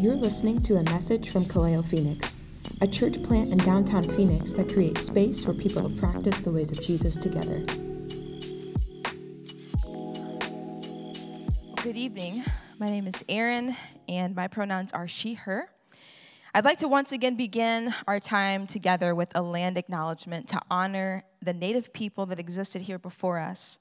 You're 0.00 0.16
listening 0.16 0.62
to 0.62 0.76
a 0.76 0.82
message 0.84 1.28
from 1.28 1.44
Kaleo 1.44 1.86
Phoenix, 1.86 2.34
a 2.80 2.86
church 2.86 3.22
plant 3.22 3.52
in 3.52 3.58
downtown 3.58 4.08
Phoenix 4.08 4.50
that 4.54 4.72
creates 4.72 5.04
space 5.04 5.44
for 5.44 5.52
people 5.52 5.86
to 5.86 5.94
practice 5.94 6.40
the 6.40 6.50
ways 6.50 6.72
of 6.72 6.80
Jesus 6.80 7.16
together. 7.16 7.58
Good 11.82 11.98
evening. 11.98 12.42
My 12.78 12.88
name 12.88 13.06
is 13.06 13.22
Erin, 13.28 13.76
and 14.08 14.34
my 14.34 14.48
pronouns 14.48 14.90
are 14.92 15.06
she, 15.06 15.34
her. 15.34 15.68
I'd 16.54 16.64
like 16.64 16.78
to 16.78 16.88
once 16.88 17.12
again 17.12 17.36
begin 17.36 17.94
our 18.08 18.18
time 18.18 18.66
together 18.66 19.14
with 19.14 19.30
a 19.34 19.42
land 19.42 19.76
acknowledgement 19.76 20.48
to 20.48 20.62
honor 20.70 21.24
the 21.42 21.52
native 21.52 21.92
people 21.92 22.24
that 22.24 22.38
existed 22.38 22.80
here 22.80 22.98
before 22.98 23.38
us. 23.38 23.78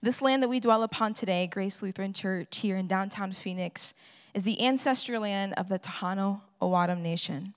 This 0.00 0.22
land 0.22 0.44
that 0.44 0.48
we 0.48 0.60
dwell 0.60 0.84
upon 0.84 1.14
today, 1.14 1.48
Grace 1.48 1.82
Lutheran 1.82 2.12
Church 2.12 2.58
here 2.58 2.76
in 2.76 2.86
downtown 2.86 3.32
Phoenix, 3.32 3.94
is 4.36 4.42
the 4.42 4.62
ancestral 4.62 5.22
land 5.22 5.54
of 5.56 5.70
the 5.70 5.78
Tohono 5.78 6.42
O'odham 6.60 7.02
Nation. 7.02 7.54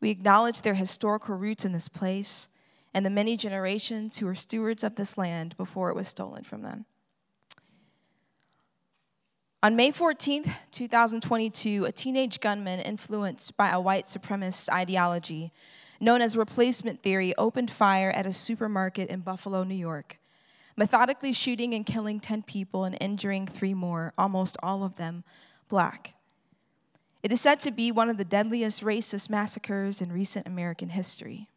We 0.00 0.08
acknowledge 0.08 0.62
their 0.62 0.72
historical 0.72 1.36
roots 1.36 1.66
in 1.66 1.72
this 1.72 1.86
place 1.86 2.48
and 2.94 3.04
the 3.04 3.10
many 3.10 3.36
generations 3.36 4.16
who 4.16 4.24
were 4.24 4.34
stewards 4.34 4.82
of 4.82 4.94
this 4.94 5.18
land 5.18 5.54
before 5.58 5.90
it 5.90 5.94
was 5.94 6.08
stolen 6.08 6.42
from 6.42 6.62
them. 6.62 6.86
On 9.62 9.76
May 9.76 9.90
14, 9.90 10.50
2022, 10.70 11.84
a 11.84 11.92
teenage 11.92 12.40
gunman 12.40 12.80
influenced 12.80 13.54
by 13.58 13.68
a 13.68 13.80
white 13.80 14.06
supremacist 14.06 14.70
ideology 14.70 15.52
known 16.00 16.22
as 16.22 16.38
replacement 16.38 17.02
theory 17.02 17.34
opened 17.36 17.70
fire 17.70 18.10
at 18.10 18.24
a 18.24 18.32
supermarket 18.32 19.10
in 19.10 19.20
Buffalo, 19.20 19.62
New 19.62 19.74
York, 19.74 20.18
methodically 20.74 21.34
shooting 21.34 21.74
and 21.74 21.84
killing 21.84 22.18
10 22.18 22.44
people 22.44 22.84
and 22.84 22.96
injuring 22.98 23.46
three 23.46 23.74
more, 23.74 24.14
almost 24.16 24.56
all 24.62 24.84
of 24.84 24.96
them 24.96 25.22
black. 25.68 26.13
It 27.24 27.32
is 27.32 27.40
said 27.40 27.58
to 27.60 27.70
be 27.70 27.90
one 27.90 28.10
of 28.10 28.18
the 28.18 28.24
deadliest 28.24 28.84
racist 28.84 29.30
massacres 29.30 30.02
in 30.02 30.12
recent 30.12 30.46
American 30.46 30.90
history. 30.90 31.48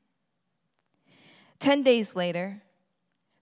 Ten 1.60 1.84
days 1.84 2.16
later, 2.16 2.62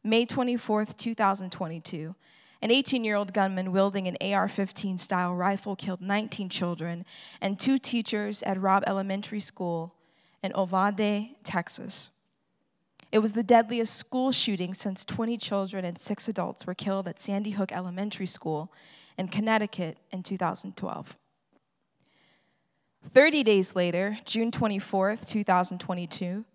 May 0.03 0.25
24, 0.25 0.85
2022, 0.85 2.15
an 2.63 2.71
18 2.71 3.03
year 3.03 3.15
old 3.15 3.31
gunman 3.31 3.71
wielding 3.71 4.07
an 4.07 4.17
AR 4.21 4.47
15 4.47 4.97
style 4.97 5.35
rifle 5.35 5.75
killed 5.75 6.01
19 6.01 6.49
children 6.49 7.05
and 7.41 7.59
two 7.59 7.77
teachers 7.77 8.41
at 8.41 8.59
Robb 8.59 8.83
Elementary 8.87 9.39
School 9.39 9.93
in 10.41 10.51
Uvalde, 10.57 11.29
Texas. 11.43 12.09
It 13.11 13.19
was 13.19 13.33
the 13.33 13.43
deadliest 13.43 13.95
school 13.95 14.31
shooting 14.31 14.73
since 14.73 15.05
20 15.05 15.37
children 15.37 15.85
and 15.85 15.99
six 15.99 16.27
adults 16.27 16.65
were 16.65 16.73
killed 16.73 17.07
at 17.07 17.19
Sandy 17.19 17.51
Hook 17.51 17.71
Elementary 17.71 18.25
School 18.25 18.73
in 19.15 19.27
Connecticut 19.27 19.99
in 20.11 20.23
2012. 20.23 21.15
30 23.13 23.43
days 23.43 23.75
later, 23.75 24.19
June 24.25 24.51
24, 24.51 25.17
2022, 25.25 26.45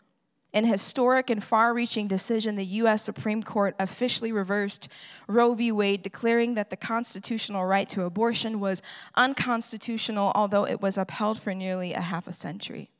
in 0.52 0.64
historic 0.64 1.30
and 1.30 1.42
far 1.42 1.72
reaching 1.72 2.08
decision, 2.08 2.56
the 2.56 2.64
U.S. 2.64 3.02
Supreme 3.02 3.42
Court 3.42 3.76
officially 3.78 4.32
reversed 4.32 4.88
Roe 5.28 5.54
v. 5.54 5.70
Wade, 5.70 6.02
declaring 6.02 6.54
that 6.54 6.70
the 6.70 6.76
constitutional 6.76 7.64
right 7.64 7.88
to 7.90 8.02
abortion 8.02 8.58
was 8.58 8.82
unconstitutional, 9.14 10.32
although 10.34 10.66
it 10.66 10.82
was 10.82 10.98
upheld 10.98 11.40
for 11.40 11.54
nearly 11.54 11.92
a 11.92 12.00
half 12.00 12.26
a 12.26 12.32
century. 12.32 12.90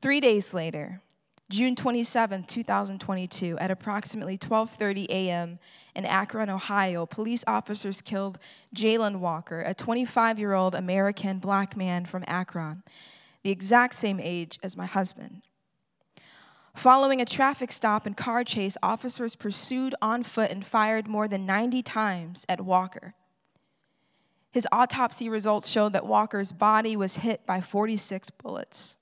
Three 0.00 0.18
days 0.18 0.52
later, 0.52 1.00
June 1.50 1.74
27, 1.74 2.44
2022, 2.44 3.58
at 3.58 3.72
approximately 3.72 4.38
12:30 4.38 5.06
a.m. 5.08 5.58
in 5.96 6.06
Akron, 6.06 6.48
Ohio, 6.48 7.06
police 7.06 7.42
officers 7.48 8.00
killed 8.00 8.38
Jayland 8.72 9.18
Walker, 9.18 9.60
a 9.60 9.74
25-year-old 9.74 10.76
American 10.76 11.40
black 11.40 11.76
man 11.76 12.06
from 12.06 12.22
Akron, 12.28 12.84
the 13.42 13.50
exact 13.50 13.96
same 13.96 14.20
age 14.22 14.60
as 14.62 14.76
my 14.76 14.86
husband. 14.86 15.42
Following 16.76 17.20
a 17.20 17.24
traffic 17.24 17.72
stop 17.72 18.06
and 18.06 18.16
car 18.16 18.44
chase, 18.44 18.76
officers 18.80 19.34
pursued 19.34 19.92
on 20.00 20.22
foot 20.22 20.52
and 20.52 20.64
fired 20.64 21.08
more 21.08 21.26
than 21.26 21.46
90 21.46 21.82
times 21.82 22.46
at 22.48 22.60
Walker. 22.60 23.14
His 24.52 24.68
autopsy 24.70 25.28
results 25.28 25.68
showed 25.68 25.94
that 25.94 26.06
Walker's 26.06 26.52
body 26.52 26.96
was 26.96 27.16
hit 27.16 27.44
by 27.44 27.60
46 27.60 28.30
bullets. 28.30 28.98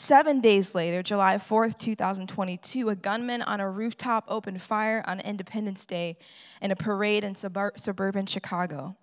Seven 0.00 0.40
days 0.40 0.76
later, 0.76 1.02
July 1.02 1.38
4th, 1.38 1.76
2022, 1.76 2.88
a 2.88 2.94
gunman 2.94 3.42
on 3.42 3.58
a 3.58 3.68
rooftop 3.68 4.24
opened 4.28 4.62
fire 4.62 5.02
on 5.08 5.18
Independence 5.18 5.84
Day 5.84 6.16
in 6.62 6.70
a 6.70 6.76
parade 6.76 7.24
in 7.24 7.34
subur- 7.34 7.76
suburban 7.76 8.24
Chicago, 8.26 8.94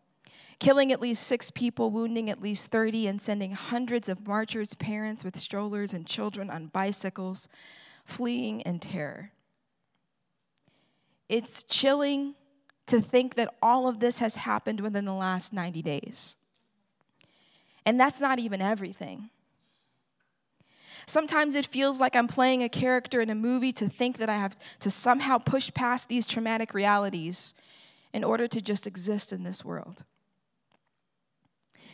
killing 0.58 0.94
at 0.94 1.02
least 1.02 1.24
six 1.24 1.52
people, 1.52 1.92
wounding 1.92 2.30
at 2.30 2.42
least 2.42 2.68
30, 2.68 3.08
and 3.08 3.22
sending 3.22 3.52
hundreds 3.52 4.08
of 4.08 4.26
marchers, 4.26 4.74
parents 4.74 5.26
with 5.26 5.38
strollers, 5.38 5.94
and 5.94 6.08
children 6.08 6.50
on 6.50 6.68
bicycles 6.68 7.50
fleeing 8.06 8.62
in 8.62 8.80
terror. 8.80 9.34
It's 11.28 11.64
chilling 11.64 12.36
to 12.86 13.02
think 13.02 13.36
that 13.36 13.54
all 13.62 13.90
of 13.90 14.00
this 14.00 14.20
has 14.20 14.38
happened 14.38 14.80
within 14.80 15.04
the 15.04 15.14
last 15.14 15.52
90 15.52 15.82
days. 15.82 16.38
And 17.86 18.00
that's 18.00 18.22
not 18.22 18.40
even 18.40 18.62
everything. 18.62 19.30
Sometimes 21.08 21.56
it 21.56 21.66
feels 21.66 22.00
like 22.00 22.16
I'm 22.16 22.28
playing 22.28 22.64
a 22.64 22.70
character 22.70 23.22
in 23.22 23.30
a 23.30 23.36
movie 23.36 23.72
to 23.74 23.88
think 23.88 24.18
that 24.18 24.30
I 24.30 24.38
have 24.38 24.58
to 24.80 24.90
somehow 24.90 25.38
push 25.38 25.72
past 25.74 26.10
these 26.10 26.26
traumatic 26.26 26.74
realities 26.74 27.54
in 28.14 28.24
order 28.24 28.48
to 28.48 28.62
just 28.62 28.88
exist 28.88 29.32
in 29.32 29.44
this 29.44 29.64
world. 29.64 30.04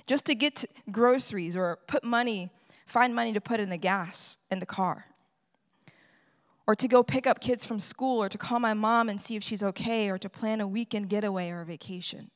Just 0.07 0.25
to 0.25 0.35
get 0.35 0.66
groceries 0.91 1.55
or 1.55 1.79
put 1.88 2.03
money, 2.03 2.49
find 2.85 3.13
money 3.13 3.33
to 3.33 3.41
put 3.41 3.59
in 3.59 3.69
the 3.69 3.77
gas 3.77 4.38
in 4.49 4.59
the 4.59 4.66
car. 4.66 5.05
Or 6.67 6.75
to 6.75 6.88
go 6.88 7.03
pick 7.03 7.28
up 7.28 7.41
kids 7.41 7.66
from 7.66 7.79
school, 7.79 8.22
or 8.22 8.29
to 8.29 8.38
call 8.38 8.59
my 8.59 8.73
mom 8.73 9.09
and 9.09 9.22
see 9.22 9.35
if 9.35 9.43
she's 9.43 9.63
okay, 9.63 10.09
or 10.09 10.17
to 10.17 10.29
plan 10.29 10.61
a 10.61 10.67
weekend 10.67 11.09
getaway 11.09 11.49
or 11.49 11.61
a 11.61 11.66
vacation. 11.66 12.31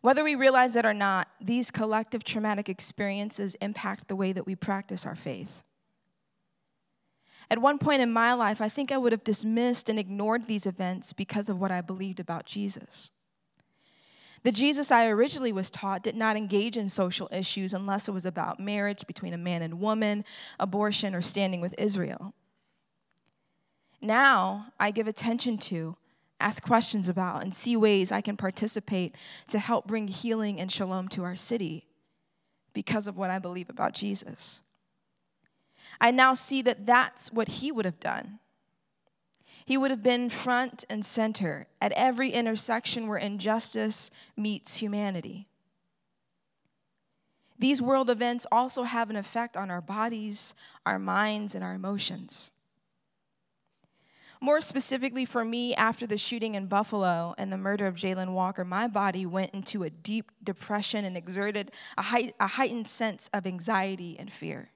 Whether 0.00 0.24
we 0.24 0.34
realize 0.34 0.76
it 0.76 0.86
or 0.86 0.94
not, 0.94 1.28
these 1.40 1.70
collective 1.70 2.24
traumatic 2.24 2.68
experiences 2.68 3.54
impact 3.56 4.08
the 4.08 4.16
way 4.16 4.32
that 4.32 4.46
we 4.46 4.54
practice 4.54 5.04
our 5.04 5.14
faith. 5.14 5.62
At 7.50 7.60
one 7.60 7.78
point 7.78 8.00
in 8.00 8.12
my 8.12 8.32
life, 8.32 8.60
I 8.60 8.68
think 8.68 8.92
I 8.92 8.96
would 8.96 9.12
have 9.12 9.24
dismissed 9.24 9.88
and 9.88 9.98
ignored 9.98 10.46
these 10.46 10.66
events 10.66 11.12
because 11.12 11.48
of 11.48 11.60
what 11.60 11.72
I 11.72 11.80
believed 11.80 12.20
about 12.20 12.46
Jesus. 12.46 13.10
The 14.42 14.52
Jesus 14.52 14.90
I 14.90 15.06
originally 15.08 15.52
was 15.52 15.70
taught 15.70 16.02
did 16.02 16.16
not 16.16 16.36
engage 16.36 16.76
in 16.76 16.88
social 16.88 17.28
issues 17.30 17.74
unless 17.74 18.08
it 18.08 18.12
was 18.12 18.24
about 18.24 18.58
marriage 18.58 19.06
between 19.06 19.34
a 19.34 19.38
man 19.38 19.60
and 19.60 19.80
woman, 19.80 20.24
abortion, 20.58 21.14
or 21.14 21.20
standing 21.20 21.60
with 21.60 21.74
Israel. 21.76 22.32
Now 24.00 24.68
I 24.78 24.92
give 24.92 25.06
attention 25.06 25.58
to 25.58 25.96
ask 26.40 26.62
questions 26.62 27.08
about, 27.08 27.42
and 27.42 27.54
see 27.54 27.76
ways 27.76 28.10
I 28.10 28.20
can 28.20 28.36
participate 28.36 29.14
to 29.48 29.58
help 29.58 29.86
bring 29.86 30.08
healing 30.08 30.60
and 30.60 30.70
shalom 30.70 31.08
to 31.08 31.24
our 31.24 31.36
city 31.36 31.86
because 32.72 33.06
of 33.06 33.16
what 33.16 33.30
I 33.30 33.38
believe 33.38 33.70
about 33.70 33.94
Jesus. 33.94 34.62
I 36.00 36.10
now 36.10 36.34
see 36.34 36.62
that 36.62 36.86
that's 36.86 37.32
what 37.32 37.48
he 37.48 37.70
would 37.70 37.84
have 37.84 38.00
done. 38.00 38.38
He 39.64 39.76
would 39.76 39.90
have 39.90 40.02
been 40.02 40.30
front 40.30 40.84
and 40.88 41.04
center 41.04 41.68
at 41.80 41.92
every 41.92 42.30
intersection 42.30 43.06
where 43.06 43.18
injustice 43.18 44.10
meets 44.36 44.76
humanity. 44.76 45.46
These 47.58 47.82
world 47.82 48.08
events 48.08 48.46
also 48.50 48.84
have 48.84 49.10
an 49.10 49.16
effect 49.16 49.56
on 49.56 49.70
our 49.70 49.82
bodies, 49.82 50.54
our 50.86 50.98
minds, 50.98 51.54
and 51.54 51.62
our 51.62 51.74
emotions. 51.74 52.52
More 54.42 54.62
specifically 54.62 55.26
for 55.26 55.44
me, 55.44 55.74
after 55.74 56.06
the 56.06 56.16
shooting 56.16 56.54
in 56.54 56.66
Buffalo 56.66 57.34
and 57.36 57.52
the 57.52 57.58
murder 57.58 57.86
of 57.86 57.94
Jayland 57.94 58.32
Walker, 58.32 58.64
my 58.64 58.88
body 58.88 59.26
went 59.26 59.52
into 59.52 59.82
a 59.82 59.90
deep 59.90 60.30
depression 60.42 61.04
and 61.04 61.14
exerted 61.14 61.70
a, 61.98 62.02
height, 62.02 62.34
a 62.40 62.46
heightened 62.46 62.88
sense 62.88 63.28
of 63.34 63.46
anxiety 63.46 64.16
and 64.18 64.32
fear. 64.32 64.70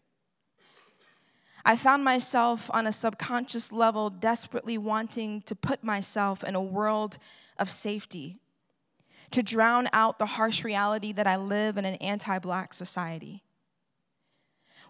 I 1.65 1.77
found 1.77 2.05
myself 2.05 2.71
on 2.75 2.87
a 2.87 2.93
subconscious 2.93 3.73
level 3.73 4.11
desperately 4.11 4.77
wanting 4.77 5.41
to 5.43 5.55
put 5.55 5.83
myself 5.83 6.45
in 6.45 6.55
a 6.55 6.63
world 6.63 7.17
of 7.59 7.71
safety, 7.71 8.41
to 9.31 9.43
drown 9.43 9.89
out 9.95 10.19
the 10.19 10.27
harsh 10.27 10.63
reality 10.63 11.11
that 11.13 11.27
I 11.27 11.37
live 11.37 11.79
in 11.79 11.87
an 11.87 11.95
anti 11.97 12.39
black 12.39 12.75
society. 12.75 13.43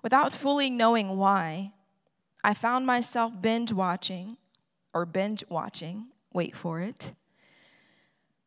Without 0.02 0.32
fully 0.32 0.68
knowing 0.68 1.16
why, 1.16 1.72
I 2.42 2.54
found 2.54 2.86
myself 2.86 3.40
binge 3.40 3.72
watching 3.72 4.36
or 4.94 5.04
binge 5.04 5.44
watching, 5.48 6.06
wait 6.32 6.56
for 6.56 6.80
it, 6.80 7.12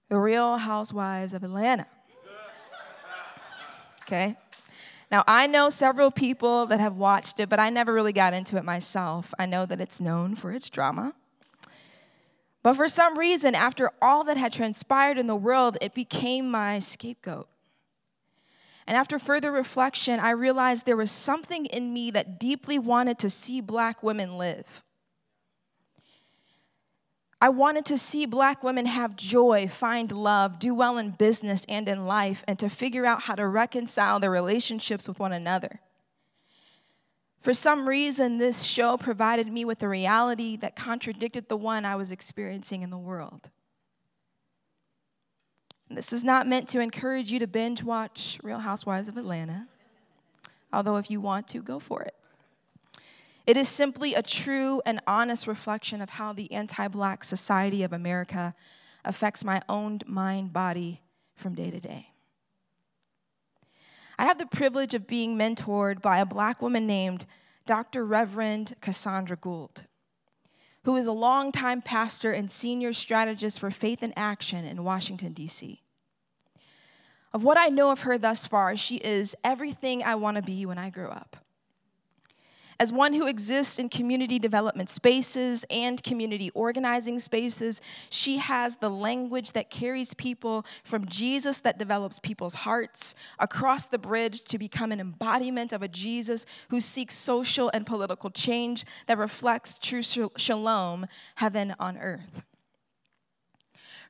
The 0.10 0.18
Real 0.18 0.58
Housewives 0.58 1.34
of 1.34 1.44
Atlanta. 1.44 1.86
Okay? 4.04 4.38
Now, 5.12 5.26
I 5.28 5.48
know 5.48 5.70
several 5.70 6.12
people 6.12 6.66
that 6.68 6.80
have 6.80 6.96
watched 6.96 7.42
it, 7.42 7.50
but 7.50 7.60
I 7.60 7.70
never 7.70 7.94
really 7.94 8.14
got 8.14 8.34
into 8.34 8.56
it 8.56 8.64
myself. 8.64 9.34
I 9.38 9.46
know 9.46 9.66
that 9.66 9.82
it's 9.82 10.00
known 10.00 10.36
for 10.36 10.52
its 10.52 10.70
drama. 10.70 11.14
But 12.64 12.76
for 12.76 12.90
some 12.90 13.18
reason, 13.18 13.56
after 13.56 13.92
all 14.02 14.24
that 14.26 14.38
had 14.38 14.52
transpired 14.52 15.18
in 15.18 15.28
the 15.28 15.36
world, 15.36 15.78
it 15.82 15.94
became 15.94 16.52
my 16.52 16.80
scapegoat. 16.80 17.48
And 18.86 18.96
after 18.96 19.20
further 19.20 19.52
reflection, 19.52 20.20
I 20.20 20.32
realized 20.32 20.86
there 20.86 20.98
was 20.98 21.12
something 21.12 21.66
in 21.66 21.94
me 21.94 22.12
that 22.12 22.40
deeply 22.40 22.80
wanted 22.80 23.20
to 23.20 23.30
see 23.30 23.60
black 23.60 24.02
women 24.02 24.38
live. 24.38 24.84
I 27.40 27.50
wanted 27.50 27.86
to 27.86 27.98
see 27.98 28.26
black 28.26 28.64
women 28.64 28.88
have 28.88 29.16
joy, 29.16 29.68
find 29.68 30.12
love, 30.12 30.58
do 30.58 30.74
well 30.74 30.98
in 30.98 31.12
business 31.12 31.66
and 31.70 31.88
in 31.88 32.08
life, 32.08 32.44
and 32.48 32.58
to 32.58 32.70
figure 32.70 33.06
out 33.06 33.24
how 33.24 33.36
to 33.36 33.48
reconcile 33.48 34.20
their 34.20 34.32
relationships 34.32 35.08
with 35.08 35.20
one 35.20 35.34
another. 35.34 35.80
For 37.42 37.54
some 37.54 37.88
reason, 37.88 38.40
this 38.40 38.64
show 38.64 38.98
provided 38.98 39.48
me 39.48 39.66
with 39.66 39.84
a 39.84 39.88
reality 39.88 40.58
that 40.58 40.76
contradicted 40.76 41.48
the 41.48 41.58
one 41.58 41.86
I 41.86 41.96
was 41.96 42.12
experiencing 42.12 42.82
in 42.82 42.90
the 42.90 42.98
world. 42.98 43.52
This 45.90 46.12
is 46.12 46.24
not 46.24 46.48
meant 46.48 46.68
to 46.70 46.80
encourage 46.80 47.32
you 47.32 47.40
to 47.40 47.48
binge 47.48 47.84
watch 47.84 48.40
Real 48.44 48.60
Housewives 48.60 49.08
of 49.08 49.16
Atlanta, 49.16 49.68
although 50.74 50.98
if 50.98 51.10
you 51.10 51.22
want 51.22 51.48
to, 51.50 51.62
go 51.62 51.80
for 51.80 52.02
it. 52.02 52.16
It 53.48 53.56
is 53.56 53.70
simply 53.70 54.14
a 54.14 54.22
true 54.22 54.82
and 54.86 55.00
honest 55.08 55.48
reflection 55.48 56.02
of 56.02 56.12
how 56.12 56.34
the 56.34 56.52
anti 56.52 56.90
black 56.90 57.24
society 57.24 57.82
of 57.82 57.94
America 57.94 58.54
affects 59.06 59.46
my 59.46 59.62
own 59.70 60.02
mind 60.06 60.52
body 60.52 61.02
from 61.34 61.56
day 61.56 61.72
to 61.72 61.80
day. 61.80 62.10
I 64.20 64.26
have 64.26 64.38
the 64.38 64.46
privilege 64.46 64.94
of 64.94 65.08
being 65.08 65.38
mentored 65.38 66.02
by 66.02 66.18
a 66.18 66.26
black 66.26 66.62
woman 66.62 66.86
named 66.86 67.26
Dr. 67.66 68.04
Reverend 68.04 68.76
Cassandra 68.82 69.38
Gould, 69.38 69.86
who 70.84 70.98
is 70.98 71.08
a 71.08 71.14
longtime 71.14 71.82
pastor 71.84 72.34
and 72.34 72.52
senior 72.52 72.92
strategist 72.92 73.62
for 73.62 73.72
Faith 73.72 74.04
in 74.04 74.12
Action 74.18 74.66
in 74.66 74.84
Washington, 74.84 75.32
D.C. 75.32 75.82
Of 77.32 77.44
what 77.44 77.58
I 77.58 77.68
know 77.68 77.92
of 77.92 78.02
her 78.02 78.18
thus 78.18 78.46
far, 78.46 78.76
she 78.76 78.98
is 78.98 79.36
everything 79.42 80.04
I 80.04 80.16
want 80.16 80.36
to 80.36 80.44
be 80.44 80.66
when 80.66 80.78
I 80.78 80.90
grow 80.90 81.10
up. 81.10 81.47
As 82.80 82.94
one 82.94 83.14
who 83.14 83.26
exists 83.26 83.80
in 83.80 83.90
community 83.90 84.38
development 84.38 84.92
spaces 84.92 85.66
and 85.72 86.02
community 86.04 86.52
organizing 86.54 87.20
spaces, 87.20 87.82
she 88.12 88.38
has 88.38 88.76
the 88.76 88.90
language 88.90 89.54
that 89.54 89.72
carries 89.72 90.14
people 90.14 90.64
from 90.84 91.08
Jesus 91.08 91.60
that 91.62 91.80
develops 91.80 92.20
people's 92.20 92.54
hearts 92.54 93.16
across 93.40 93.88
the 93.88 93.98
bridge 93.98 94.42
to 94.44 94.60
become 94.60 94.92
an 94.92 95.00
embodiment 95.00 95.74
of 95.74 95.82
a 95.82 95.88
Jesus 95.88 96.46
who 96.70 96.80
seeks 96.80 97.16
social 97.16 97.72
and 97.74 97.86
political 97.88 98.30
change 98.30 98.86
that 99.08 99.18
reflects 99.18 99.74
true 99.74 100.04
shalom, 100.38 101.08
heaven 101.36 101.74
on 101.80 101.98
earth. 101.98 102.44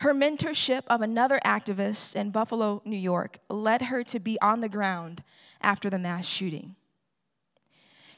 Her 0.02 0.14
mentorship 0.14 0.84
of 0.88 1.02
another 1.02 1.40
activist 1.46 2.16
in 2.16 2.31
Buffalo, 2.31 2.81
New 2.86 2.98
York, 2.98 3.40
led 3.50 3.84
her 3.84 4.04
to 4.04 4.19
be 4.19 4.38
on 4.42 4.60
the 4.62 4.69
ground 4.69 5.24
after 5.62 5.90
the 5.90 5.98
mass 5.98 6.25
shooting. 6.25 6.77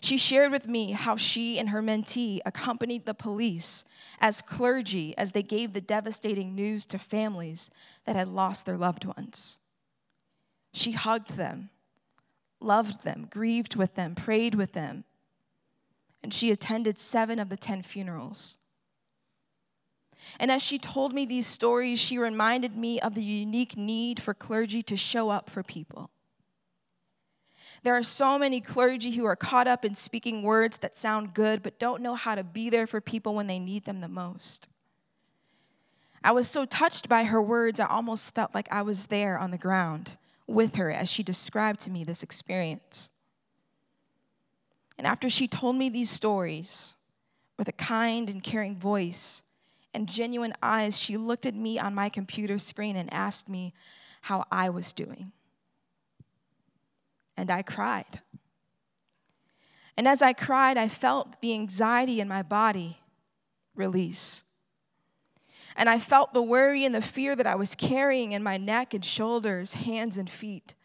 She 0.02 0.18
shared 0.18 0.52
with 0.52 0.68
me 0.68 0.92
how 0.94 1.18
she 1.18 1.60
and 1.60 1.70
her 1.70 1.82
mentee 1.82 2.40
accompanied 2.46 3.06
the 3.06 3.14
police 3.14 3.84
as 4.20 4.42
clergy 4.42 5.18
as 5.18 5.34
they 5.34 5.44
gave 5.44 5.74
the 5.74 5.82
devastating 5.82 6.56
news 6.56 6.86
to 6.88 6.98
families 6.98 7.70
that 8.06 8.16
had 8.16 8.30
lost 8.30 8.66
their 8.66 8.78
loved 8.78 9.04
ones. 9.04 9.60
She 10.72 10.94
hugged 10.94 11.36
them, 11.36 11.70
loved 12.62 13.04
them, 13.04 13.28
grieved 13.30 13.76
with 13.76 13.96
them, 13.96 14.16
prayed 14.16 14.56
with 14.56 14.72
them, 14.72 15.04
and 16.24 16.34
she 16.34 16.52
attended 16.52 16.98
seven 16.98 17.40
of 17.40 17.50
the 17.50 17.58
ten 17.58 17.82
funerals. 17.82 18.58
And 20.40 20.52
as 20.52 20.62
she 20.62 20.78
told 20.78 21.14
me 21.14 21.26
these 21.26 21.48
stories, 21.48 22.00
she 22.00 22.18
reminded 22.18 22.76
me 22.76 23.00
of 23.02 23.16
the 23.16 23.24
unique 23.24 23.76
need 23.76 24.22
for 24.22 24.34
clergy 24.34 24.84
to 24.84 24.96
show 24.96 25.30
up 25.30 25.50
for 25.50 25.64
people 25.64 26.12
there 27.84 27.96
are 27.96 28.04
so 28.04 28.38
many 28.38 28.60
clergy 28.62 29.12
who 29.12 29.26
are 29.26 29.36
caught 29.36 29.68
up 29.68 29.86
in 29.86 29.96
speaking 29.96 30.44
words 30.44 30.80
that 30.80 30.98
sound 30.98 31.34
good 31.34 31.64
but 31.64 31.80
don't 31.80 32.02
know 32.02 32.16
how 32.16 32.36
to 32.36 32.44
be 32.44 32.70
there 32.70 32.88
for 32.88 33.00
people 33.00 33.34
when 33.34 33.48
they 33.48 33.60
need 33.60 33.86
them 33.86 34.02
the 34.02 34.08
most. 34.08 34.68
I 36.24 36.32
was 36.32 36.50
so 36.50 36.66
touched 36.66 37.08
by 37.08 37.24
her 37.26 37.42
words, 37.42 37.80
I 37.80 37.86
almost 37.86 38.36
felt 38.36 38.54
like 38.54 38.68
I 38.72 38.82
was 38.82 39.08
there 39.08 39.38
on 39.38 39.52
the 39.52 39.58
ground 39.58 40.18
with 40.48 40.76
her 40.76 40.92
as 40.92 41.10
she 41.10 41.24
described 41.24 41.80
to 41.82 41.92
me 41.92 42.04
this 42.04 42.24
experience. 42.24 43.10
And 44.98 45.08
after 45.08 45.30
she 45.30 45.48
told 45.48 45.78
me 45.78 45.90
these 45.90 46.10
stories 46.10 46.96
with 47.58 47.70
a 47.70 47.74
kind 47.74 48.30
and 48.30 48.44
caring 48.44 48.78
voice 48.78 49.44
and 49.94 50.10
genuine 50.10 50.54
eyes, 50.62 51.00
she 51.00 51.16
looked 51.16 51.46
at 51.46 51.56
me 51.56 51.80
on 51.80 51.96
my 51.96 52.10
computer 52.10 52.58
screen 52.58 52.98
and 52.98 53.12
asked 53.14 53.48
me 53.48 53.74
how 54.22 54.44
I 54.52 54.70
was 54.70 54.92
doing 54.92 55.32
and 57.40 57.50
I 57.50 57.62
cried. 57.62 58.20
And 59.96 60.08
as 60.10 60.22
I 60.22 60.34
cried, 60.34 60.78
I 60.78 60.90
felt 60.90 61.40
the 61.40 61.54
anxiety 61.54 62.20
in 62.20 62.28
my 62.28 62.42
body 62.42 63.00
release. 63.76 64.44
And 65.78 65.90
I 65.90 66.00
felt 66.00 66.34
the 66.34 66.42
worry 66.42 66.84
and 66.84 66.94
the 66.94 67.02
fear 67.02 67.38
that 67.38 67.48
I 67.48 67.56
was 67.56 67.76
carrying 67.76 68.34
in 68.34 68.44
my 68.44 68.58
neck 68.58 68.94
and 68.94 69.06
shoulders, 69.06 69.76
hands 69.76 70.18
and 70.18 70.30
feet. 70.30 70.76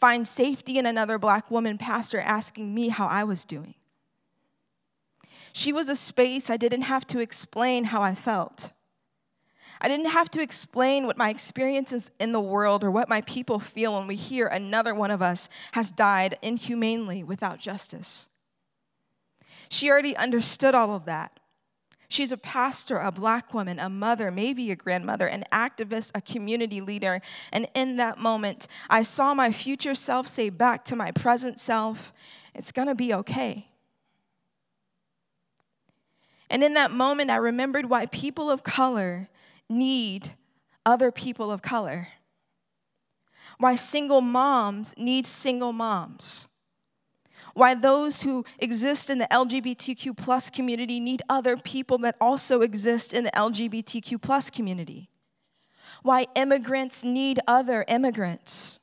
Find 0.00 0.26
safety 0.26 0.78
in 0.78 0.86
another 0.86 1.16
black 1.16 1.48
woman 1.48 1.78
pastor 1.78 2.18
asking 2.18 2.74
me 2.74 2.88
how 2.88 3.06
I 3.06 3.22
was 3.22 3.44
doing. 3.44 3.74
She 5.52 5.72
was 5.72 5.88
a 5.88 5.94
space 5.94 6.50
I 6.50 6.56
didn't 6.56 6.82
have 6.82 7.06
to 7.08 7.20
explain 7.20 7.84
how 7.84 8.02
I 8.02 8.16
felt. 8.16 8.72
I 9.80 9.88
didn't 9.88 10.10
have 10.10 10.30
to 10.30 10.42
explain 10.42 11.06
what 11.06 11.16
my 11.16 11.30
experiences 11.30 12.10
in 12.18 12.32
the 12.32 12.40
world 12.40 12.84
or 12.84 12.90
what 12.90 13.08
my 13.08 13.20
people 13.22 13.58
feel 13.58 13.98
when 13.98 14.06
we 14.06 14.16
hear 14.16 14.46
another 14.46 14.94
one 14.94 15.10
of 15.10 15.22
us 15.22 15.48
has 15.72 15.90
died 15.90 16.38
inhumanely 16.42 17.22
without 17.22 17.58
justice. 17.58 18.28
She 19.68 19.90
already 19.90 20.16
understood 20.16 20.74
all 20.74 20.94
of 20.94 21.06
that. 21.06 21.40
She's 22.08 22.30
a 22.30 22.36
pastor, 22.36 22.98
a 22.98 23.10
black 23.10 23.52
woman, 23.52 23.78
a 23.78 23.88
mother, 23.88 24.30
maybe 24.30 24.70
a 24.70 24.76
grandmother, 24.76 25.26
an 25.26 25.44
activist, 25.50 26.12
a 26.14 26.20
community 26.20 26.80
leader. 26.80 27.20
And 27.50 27.66
in 27.74 27.96
that 27.96 28.18
moment, 28.18 28.68
I 28.88 29.02
saw 29.02 29.34
my 29.34 29.50
future 29.50 29.94
self 29.94 30.28
say 30.28 30.48
back 30.50 30.84
to 30.86 30.96
my 30.96 31.10
present 31.10 31.58
self, 31.58 32.12
It's 32.54 32.70
gonna 32.70 32.94
be 32.94 33.12
okay. 33.14 33.68
And 36.50 36.62
in 36.62 36.74
that 36.74 36.92
moment, 36.92 37.30
I 37.30 37.36
remembered 37.36 37.86
why 37.86 38.06
people 38.06 38.48
of 38.48 38.62
color 38.62 39.28
need 39.68 40.32
other 40.84 41.10
people 41.10 41.50
of 41.50 41.62
color. 41.62 42.08
Why 43.58 43.76
single 43.76 44.20
moms 44.20 44.94
need 44.96 45.26
single 45.26 45.72
moms. 45.72 46.48
Why 47.54 47.74
those 47.74 48.22
who 48.22 48.44
exist 48.58 49.10
in 49.10 49.18
the 49.18 49.28
LGBTQ 49.30 50.16
plus 50.16 50.50
community 50.50 50.98
need 50.98 51.22
other 51.28 51.56
people 51.56 51.98
that 51.98 52.16
also 52.20 52.62
exist 52.62 53.14
in 53.14 53.24
the 53.24 53.30
LGBTQ 53.30 54.20
plus 54.20 54.50
community. 54.50 55.08
Why 56.02 56.26
immigrants 56.34 57.04
need 57.04 57.38
other 57.46 57.84
immigrants. 57.86 58.80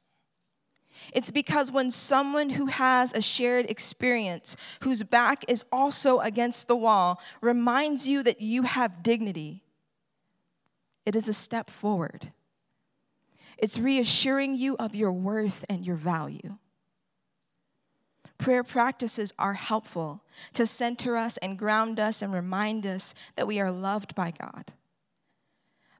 It's 1.14 1.32
because 1.32 1.72
when 1.72 1.92
someone 1.92 2.52
who 2.52 2.68
has 2.68 3.14
a 3.14 3.22
shared 3.22 3.70
experience, 3.70 4.56
whose 4.82 5.04
back 5.04 5.44
is 5.50 5.66
also 5.72 6.20
against 6.20 6.70
the 6.70 6.76
wall, 6.76 7.20
reminds 7.42 8.08
you 8.08 8.24
that 8.24 8.40
you 8.40 8.64
have 8.64 9.04
dignity, 9.04 9.64
it 11.06 11.16
is 11.16 11.28
a 11.28 11.34
step 11.34 11.70
forward. 11.70 12.32
It's 13.58 13.78
reassuring 13.78 14.56
you 14.56 14.76
of 14.78 14.96
your 14.96 15.12
worth 15.12 15.66
and 15.70 15.86
your 15.86 15.96
value. 15.96 16.58
Prayer 18.38 18.64
practices 18.64 19.32
are 19.38 19.54
helpful 19.54 20.24
to 20.54 20.66
center 20.66 21.16
us 21.16 21.38
and 21.38 21.60
ground 21.60 22.00
us 22.00 22.24
and 22.24 22.34
remind 22.34 22.88
us 22.88 23.14
that 23.36 23.46
we 23.46 23.60
are 23.60 23.72
loved 23.72 24.16
by 24.16 24.32
God. 24.32 24.74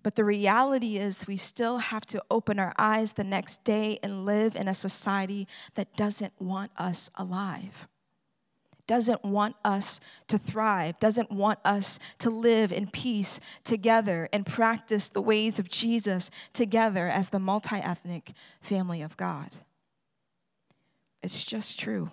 But 0.02 0.16
the 0.16 0.26
reality 0.26 0.98
is, 0.98 1.28
we 1.28 1.38
still 1.38 1.78
have 1.78 2.08
to 2.08 2.24
open 2.32 2.58
our 2.58 2.74
eyes 2.80 3.14
the 3.14 3.24
next 3.24 3.64
day 3.64 4.00
and 4.02 4.26
live 4.26 4.56
in 4.56 4.68
a 4.68 4.74
society 4.74 5.48
that 5.76 5.96
doesn't 5.96 6.34
want 6.40 6.72
us 6.78 7.12
alive 7.16 7.88
doesn't 8.88 9.24
want 9.24 9.56
us 9.64 10.00
to 10.28 10.38
thrive, 10.38 11.00
doesn't 11.00 11.32
want 11.32 11.60
us 11.64 12.00
to 12.20 12.30
live 12.30 12.72
in 12.72 12.88
peace 12.88 13.40
together 13.64 14.30
and 14.34 14.46
practice 14.46 15.10
the 15.10 15.22
ways 15.22 15.60
of 15.60 15.70
Jesus 15.70 16.30
together 16.54 17.08
as 17.08 17.30
the 17.30 17.40
multi 17.40 17.78
ethnic 17.78 18.32
family 18.62 19.02
of 19.02 19.18
God. 19.18 19.58
It's 21.24 21.44
just 21.44 21.80
true. 21.80 22.12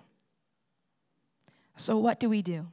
So, 1.76 1.96
what 1.96 2.20
do 2.20 2.28
we 2.28 2.42
do? 2.42 2.66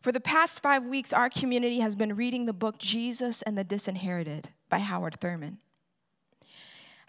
For 0.00 0.10
the 0.10 0.20
past 0.20 0.62
five 0.62 0.84
weeks, 0.84 1.12
our 1.12 1.30
community 1.30 1.78
has 1.78 1.94
been 1.94 2.16
reading 2.16 2.46
the 2.46 2.52
book 2.52 2.78
Jesus 2.78 3.42
and 3.42 3.56
the 3.56 3.62
Disinherited 3.62 4.48
by 4.68 4.78
Howard 4.78 5.20
Thurman. 5.20 5.58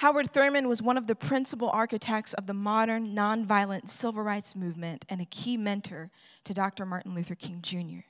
Howard 0.04 0.34
Thurman 0.34 0.68
was 0.68 0.82
one 0.82 0.98
of 0.98 1.08
the 1.08 1.16
principal 1.16 1.70
architects 1.70 2.34
of 2.34 2.46
the 2.46 2.54
modern 2.54 3.16
nonviolent 3.16 3.88
civil 3.88 4.22
rights 4.22 4.54
movement 4.54 5.06
and 5.08 5.22
a 5.22 5.26
key 5.26 5.56
mentor 5.56 6.12
to 6.44 6.54
Dr. 6.54 6.86
Martin 6.86 7.16
Luther 7.16 7.36
King 7.36 7.60
Jr. 7.62 8.02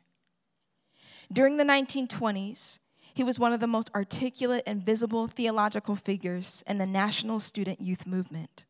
During 1.32 1.58
the 1.58 1.64
1920s, 1.64 2.80
he 3.14 3.24
was 3.24 3.38
one 3.38 3.54
of 3.54 3.60
the 3.60 3.68
most 3.68 3.92
articulate 3.94 4.64
and 4.66 4.84
visible 4.84 5.28
theological 5.28 5.96
figures 5.96 6.64
in 6.66 6.80
the 6.80 6.88
national 6.88 7.40
student 7.40 7.80
youth 7.80 8.08
movement. 8.08 8.66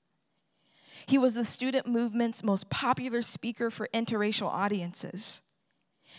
He 1.05 1.17
was 1.17 1.33
the 1.33 1.45
student 1.45 1.87
movement's 1.87 2.43
most 2.43 2.69
popular 2.69 3.21
speaker 3.21 3.71
for 3.71 3.87
interracial 3.93 4.47
audiences. 4.47 5.41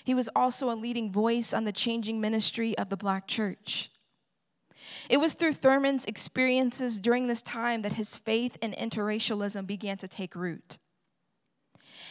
He 0.04 0.14
was 0.14 0.30
also 0.34 0.70
a 0.70 0.74
leading 0.74 1.12
voice 1.12 1.52
on 1.52 1.66
the 1.66 1.70
changing 1.72 2.18
ministry 2.22 2.74
of 2.78 2.88
the 2.88 2.96
Black 2.96 3.26
church. 3.26 3.90
It 5.08 5.18
was 5.18 5.34
through 5.34 5.54
Thurman's 5.54 6.04
experiences 6.04 6.98
during 6.98 7.26
this 7.26 7.42
time 7.42 7.82
that 7.82 7.94
his 7.94 8.16
faith 8.16 8.56
in 8.60 8.72
interracialism 8.72 9.66
began 9.66 9.96
to 9.98 10.08
take 10.08 10.34
root. 10.34 10.78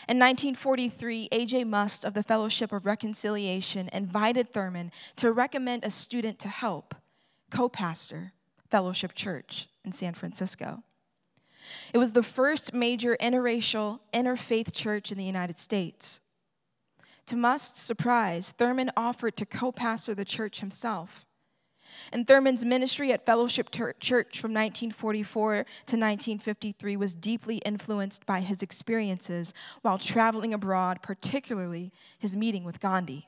In 0.07 0.19
1943, 0.19 1.29
A.J. 1.31 1.63
Muste 1.63 2.03
of 2.03 2.13
the 2.13 2.23
Fellowship 2.23 2.73
of 2.73 2.85
Reconciliation 2.85 3.89
invited 3.93 4.51
Thurman 4.51 4.91
to 5.15 5.31
recommend 5.31 5.85
a 5.85 5.89
student 5.89 6.39
to 6.39 6.49
help 6.49 6.93
co 7.49 7.69
pastor 7.69 8.33
Fellowship 8.69 9.13
Church 9.13 9.69
in 9.85 9.93
San 9.93 10.13
Francisco. 10.13 10.83
It 11.93 11.97
was 11.97 12.11
the 12.11 12.23
first 12.23 12.73
major 12.73 13.15
interracial, 13.21 13.99
interfaith 14.13 14.73
church 14.73 15.11
in 15.11 15.17
the 15.17 15.23
United 15.23 15.57
States. 15.57 16.19
To 17.27 17.37
Muste's 17.37 17.79
surprise, 17.79 18.51
Thurman 18.51 18.91
offered 18.97 19.37
to 19.37 19.45
co 19.45 19.71
pastor 19.71 20.13
the 20.13 20.25
church 20.25 20.59
himself. 20.59 21.25
And 22.11 22.27
Thurman's 22.27 22.65
ministry 22.65 23.11
at 23.11 23.25
Fellowship 23.25 23.71
Church 23.71 24.39
from 24.39 24.51
1944 24.51 25.53
to 25.53 25.59
1953 25.61 26.97
was 26.97 27.13
deeply 27.13 27.57
influenced 27.57 28.25
by 28.25 28.41
his 28.41 28.61
experiences 28.61 29.53
while 29.81 29.97
traveling 29.97 30.53
abroad, 30.53 31.01
particularly 31.01 31.91
his 32.17 32.35
meeting 32.35 32.63
with 32.63 32.79
Gandhi. 32.79 33.27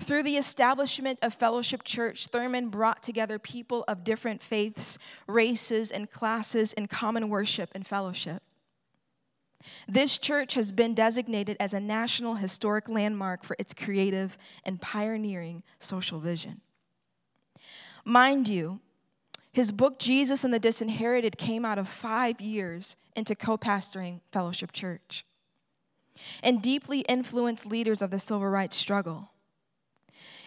Through 0.00 0.24
the 0.24 0.36
establishment 0.36 1.18
of 1.22 1.34
Fellowship 1.34 1.84
Church, 1.84 2.26
Thurman 2.26 2.68
brought 2.68 3.02
together 3.02 3.38
people 3.38 3.84
of 3.88 4.04
different 4.04 4.42
faiths, 4.42 4.98
races, 5.26 5.90
and 5.90 6.10
classes 6.10 6.72
in 6.72 6.86
common 6.86 7.28
worship 7.28 7.70
and 7.74 7.86
fellowship. 7.86 8.42
This 9.88 10.18
church 10.18 10.54
has 10.54 10.70
been 10.72 10.94
designated 10.94 11.56
as 11.58 11.74
a 11.74 11.80
national 11.80 12.36
historic 12.36 12.88
landmark 12.88 13.42
for 13.42 13.56
its 13.58 13.74
creative 13.74 14.38
and 14.64 14.80
pioneering 14.80 15.62
social 15.78 16.20
vision. 16.20 16.60
Mind 18.08 18.46
you, 18.46 18.78
his 19.50 19.72
book, 19.72 19.98
Jesus 19.98 20.44
and 20.44 20.54
the 20.54 20.60
Disinherited, 20.60 21.36
came 21.36 21.64
out 21.64 21.76
of 21.76 21.88
five 21.88 22.40
years 22.40 22.96
into 23.16 23.34
co 23.34 23.58
pastoring 23.58 24.20
Fellowship 24.30 24.70
Church 24.70 25.26
and 26.40 26.62
deeply 26.62 27.00
influenced 27.00 27.66
leaders 27.66 28.00
of 28.00 28.12
the 28.12 28.20
civil 28.20 28.46
rights 28.46 28.76
struggle. 28.76 29.30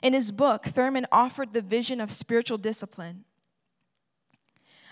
In 0.02 0.14
his 0.14 0.32
book, 0.32 0.64
Thurman 0.64 1.06
offered 1.12 1.52
the 1.52 1.62
vision 1.62 2.00
of 2.00 2.12
spiritual 2.12 2.58
discipline 2.58 3.26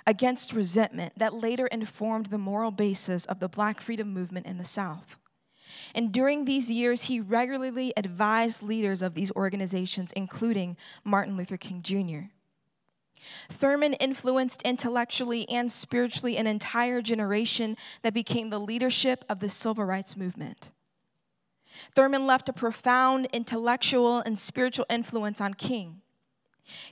against 0.05 0.51
resentment 0.51 1.13
that 1.15 1.33
later 1.33 1.67
informed 1.67 2.25
the 2.25 2.38
moral 2.38 2.71
basis 2.71 3.24
of 3.27 3.39
the 3.39 3.47
Black 3.47 3.79
freedom 3.79 4.13
movement 4.13 4.45
in 4.45 4.57
the 4.57 4.65
South. 4.65 5.17
And 5.95 6.12
during 6.12 6.43
these 6.43 6.69
years, 6.69 7.03
he 7.03 7.21
regularly 7.21 7.93
advised 7.95 8.62
leaders 8.62 9.01
of 9.01 9.15
these 9.15 9.31
organizations, 9.38 10.12
including 10.12 10.75
Martin 11.05 11.38
Luther 11.38 11.55
King 11.55 11.81
Jr. 11.81 12.33
Thurman 13.50 13.93
influenced 13.93 14.62
intellectually 14.63 15.47
and 15.50 15.71
spiritually 15.71 16.38
an 16.38 16.47
entire 16.47 17.01
generation 17.01 17.77
that 18.01 18.13
became 18.13 18.50
the 18.50 18.59
leadership 18.59 19.25
of 19.29 19.39
the 19.39 19.50
civil 19.50 19.83
rights 19.83 20.15
movement. 20.15 20.71
Thurman 21.95 22.25
left 22.25 22.50
a 22.50 22.53
profound 22.53 23.27
intellectual 23.33 24.19
and 24.19 24.38
spiritual 24.38 24.86
influence 24.89 25.39
on 25.41 25.53
King. 25.53 26.01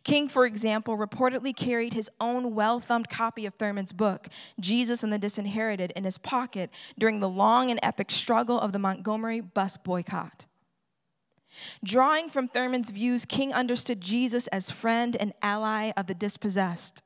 King, 0.04 0.30
for 0.30 0.46
example, 0.46 0.98
reportedly 0.98 1.56
carried 1.56 1.94
his 1.94 2.10
own 2.20 2.56
well 2.56 2.80
thumbed 2.80 3.10
copy 3.10 3.46
of 3.46 3.56
Thurman's 3.56 3.92
book, 3.92 4.28
Jesus 4.60 5.04
and 5.04 5.12
the 5.12 5.20
Disinherited, 5.20 5.92
in 5.96 6.06
his 6.06 6.18
pocket 6.18 6.70
during 6.98 7.20
the 7.20 7.30
long 7.30 7.70
and 7.72 7.80
epic 7.84 8.10
struggle 8.12 8.60
of 8.60 8.72
the 8.72 8.80
Montgomery 8.80 9.42
bus 9.42 9.78
boycott. 9.78 10.46
Drawing 11.84 12.30
from 12.30 12.48
Thurman's 12.48 12.92
views, 12.92 13.26
King 13.26 13.54
understood 13.54 14.02
Jesus 14.02 14.48
as 14.48 14.72
friend 14.72 15.16
and 15.20 15.34
ally 15.42 15.92
of 15.96 16.08
the 16.08 16.14
dispossessed. 16.14 17.02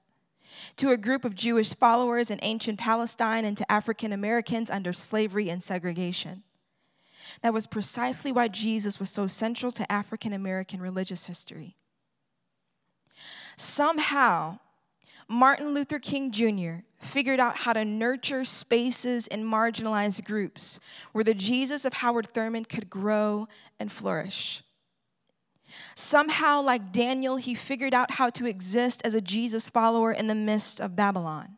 To 0.78 0.92
a 0.92 0.98
group 0.98 1.24
of 1.24 1.36
Jewish 1.36 1.74
followers 1.74 2.32
in 2.32 2.40
ancient 2.42 2.80
Palestine 2.80 3.46
and 3.46 3.56
to 3.58 3.72
African 3.72 4.12
Americans 4.12 4.70
under 4.70 4.92
slavery 4.92 5.50
and 5.50 5.64
segregation. 5.64 6.44
That 7.42 7.54
was 7.54 7.68
precisely 7.68 8.32
why 8.32 8.48
Jesus 8.48 9.00
was 9.00 9.10
so 9.10 9.28
central 9.28 9.72
to 9.74 9.90
African 9.92 10.34
American 10.34 10.82
religious 10.82 11.26
history. 11.26 11.76
Somehow, 13.56 14.60
Martin 15.32 15.76
Luther 15.76 16.00
King 16.00 16.32
Jr. 16.32 16.84
figured 16.98 17.40
out 17.40 17.58
how 17.58 17.74
to 17.74 17.86
nurture 17.86 18.44
spaces 18.44 19.28
in 19.28 19.44
marginalized 19.44 20.26
groups 20.26 20.80
where 21.12 21.24
the 21.24 21.36
Jesus 21.36 21.86
of 21.86 21.94
Howard 21.94 22.34
Thurman 22.34 22.66
could 22.66 22.90
grow 22.90 23.48
and 23.80 23.92
flourish. 23.92 24.64
Somehow, 25.94 26.64
like 26.64 26.92
Daniel, 26.92 27.38
he 27.38 27.54
figured 27.54 27.94
out 27.94 28.12
how 28.12 28.32
to 28.32 28.48
exist 28.48 29.02
as 29.06 29.14
a 29.14 29.22
Jesus 29.22 29.70
follower 29.70 30.12
in 30.12 30.26
the 30.26 30.34
midst 30.34 30.82
of 30.82 30.96
Babylon. 30.96 31.58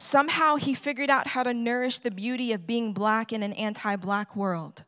Somehow, 0.00 0.56
he 0.56 0.74
figured 0.74 1.10
out 1.10 1.28
how 1.28 1.44
to 1.44 1.54
nourish 1.54 2.00
the 2.00 2.10
beauty 2.10 2.52
of 2.52 2.66
being 2.66 2.92
black 2.92 3.32
in 3.32 3.44
an 3.44 3.52
anti 3.52 3.94
black 3.94 4.34
world. 4.34 4.82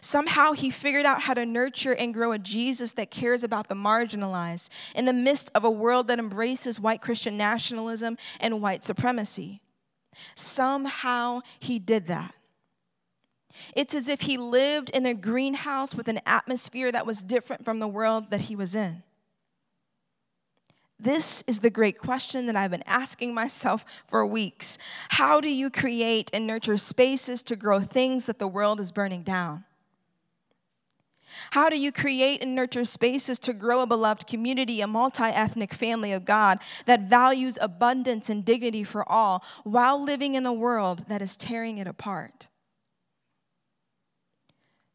Somehow 0.00 0.52
he 0.52 0.70
figured 0.70 1.06
out 1.06 1.22
how 1.22 1.34
to 1.34 1.46
nurture 1.46 1.92
and 1.92 2.14
grow 2.14 2.32
a 2.32 2.38
Jesus 2.38 2.92
that 2.94 3.10
cares 3.10 3.42
about 3.42 3.68
the 3.68 3.74
marginalized 3.74 4.70
in 4.94 5.04
the 5.04 5.12
midst 5.12 5.50
of 5.54 5.64
a 5.64 5.70
world 5.70 6.08
that 6.08 6.18
embraces 6.18 6.80
white 6.80 7.00
Christian 7.00 7.36
nationalism 7.36 8.16
and 8.40 8.60
white 8.60 8.84
supremacy. 8.84 9.60
Somehow 10.34 11.40
he 11.58 11.78
did 11.78 12.06
that. 12.06 12.34
It's 13.74 13.94
as 13.94 14.08
if 14.08 14.22
he 14.22 14.36
lived 14.36 14.90
in 14.90 15.06
a 15.06 15.14
greenhouse 15.14 15.94
with 15.94 16.08
an 16.08 16.20
atmosphere 16.26 16.92
that 16.92 17.06
was 17.06 17.22
different 17.22 17.64
from 17.64 17.80
the 17.80 17.88
world 17.88 18.30
that 18.30 18.42
he 18.42 18.56
was 18.56 18.74
in. 18.74 19.02
This 21.00 21.44
is 21.46 21.60
the 21.60 21.70
great 21.70 21.98
question 21.98 22.46
that 22.46 22.56
I've 22.56 22.72
been 22.72 22.82
asking 22.84 23.32
myself 23.32 23.84
for 24.08 24.26
weeks. 24.26 24.78
How 25.10 25.40
do 25.40 25.48
you 25.48 25.70
create 25.70 26.28
and 26.32 26.44
nurture 26.46 26.76
spaces 26.76 27.40
to 27.44 27.56
grow 27.56 27.78
things 27.78 28.26
that 28.26 28.40
the 28.40 28.48
world 28.48 28.80
is 28.80 28.90
burning 28.90 29.22
down? 29.22 29.64
How 31.52 31.68
do 31.68 31.78
you 31.78 31.92
create 31.92 32.42
and 32.42 32.54
nurture 32.54 32.84
spaces 32.84 33.38
to 33.40 33.52
grow 33.52 33.82
a 33.82 33.86
beloved 33.86 34.26
community, 34.26 34.80
a 34.80 34.86
multi 34.86 35.24
ethnic 35.24 35.74
family 35.74 36.12
of 36.12 36.24
God 36.24 36.58
that 36.86 37.08
values 37.08 37.58
abundance 37.60 38.28
and 38.28 38.44
dignity 38.44 38.84
for 38.84 39.08
all 39.10 39.42
while 39.64 40.02
living 40.02 40.34
in 40.34 40.46
a 40.46 40.52
world 40.52 41.04
that 41.08 41.22
is 41.22 41.36
tearing 41.36 41.78
it 41.78 41.86
apart? 41.86 42.48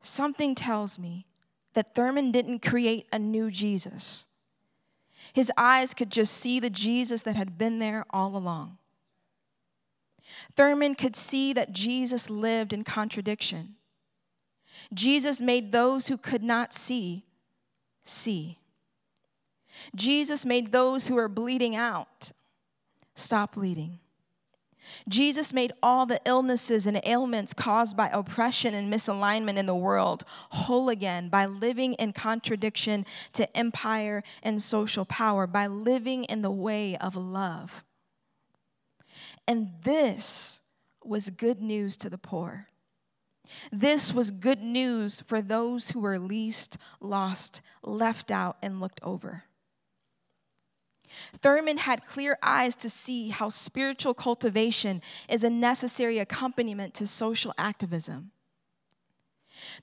Something 0.01 0.53
tells 0.53 0.99
me 0.99 1.25
that 1.73 1.95
Thurman 1.95 2.31
didn't 2.31 2.59
create 2.59 3.07
a 3.11 3.19
new 3.19 3.49
Jesus. 3.49 4.25
His 5.33 5.51
eyes 5.57 5.93
could 5.93 6.11
just 6.11 6.33
see 6.33 6.59
the 6.59 6.69
Jesus 6.69 7.23
that 7.23 7.35
had 7.35 7.57
been 7.57 7.79
there 7.79 8.05
all 8.09 8.35
along. 8.35 8.77
Thurman 10.55 10.95
could 10.95 11.15
see 11.15 11.53
that 11.53 11.71
Jesus 11.71 12.29
lived 12.29 12.73
in 12.73 12.83
contradiction. 12.83 13.75
Jesus 14.93 15.41
made 15.41 15.71
those 15.71 16.07
who 16.07 16.17
could 16.17 16.43
not 16.43 16.73
see 16.73 17.25
see. 18.03 18.59
Jesus 19.95 20.45
made 20.45 20.71
those 20.71 21.07
who 21.07 21.15
were 21.15 21.29
bleeding 21.29 21.75
out 21.75 22.31
stop 23.15 23.55
bleeding. 23.55 23.99
Jesus 25.07 25.53
made 25.53 25.71
all 25.81 26.05
the 26.05 26.19
illnesses 26.25 26.85
and 26.85 26.99
ailments 27.05 27.53
caused 27.53 27.95
by 27.95 28.09
oppression 28.09 28.73
and 28.73 28.91
misalignment 28.91 29.57
in 29.57 29.65
the 29.65 29.75
world 29.75 30.23
whole 30.49 30.89
again 30.89 31.29
by 31.29 31.45
living 31.45 31.93
in 31.93 32.11
contradiction 32.11 33.05
to 33.33 33.57
empire 33.57 34.23
and 34.41 34.61
social 34.61 35.05
power, 35.05 35.47
by 35.47 35.67
living 35.67 36.25
in 36.25 36.41
the 36.41 36.51
way 36.51 36.97
of 36.97 37.15
love. 37.15 37.83
And 39.47 39.71
this 39.83 40.61
was 41.03 41.29
good 41.29 41.61
news 41.61 41.97
to 41.97 42.09
the 42.09 42.17
poor. 42.17 42.67
This 43.71 44.13
was 44.13 44.31
good 44.31 44.61
news 44.61 45.21
for 45.21 45.41
those 45.41 45.91
who 45.91 45.99
were 45.99 46.19
least, 46.19 46.77
lost, 46.99 47.61
left 47.83 48.31
out, 48.31 48.57
and 48.61 48.79
looked 48.79 48.99
over. 49.03 49.43
Thurman 51.41 51.77
had 51.77 52.05
clear 52.05 52.37
eyes 52.41 52.75
to 52.77 52.89
see 52.89 53.29
how 53.29 53.49
spiritual 53.49 54.13
cultivation 54.13 55.01
is 55.29 55.43
a 55.43 55.49
necessary 55.49 56.19
accompaniment 56.19 56.93
to 56.95 57.07
social 57.07 57.53
activism. 57.57 58.31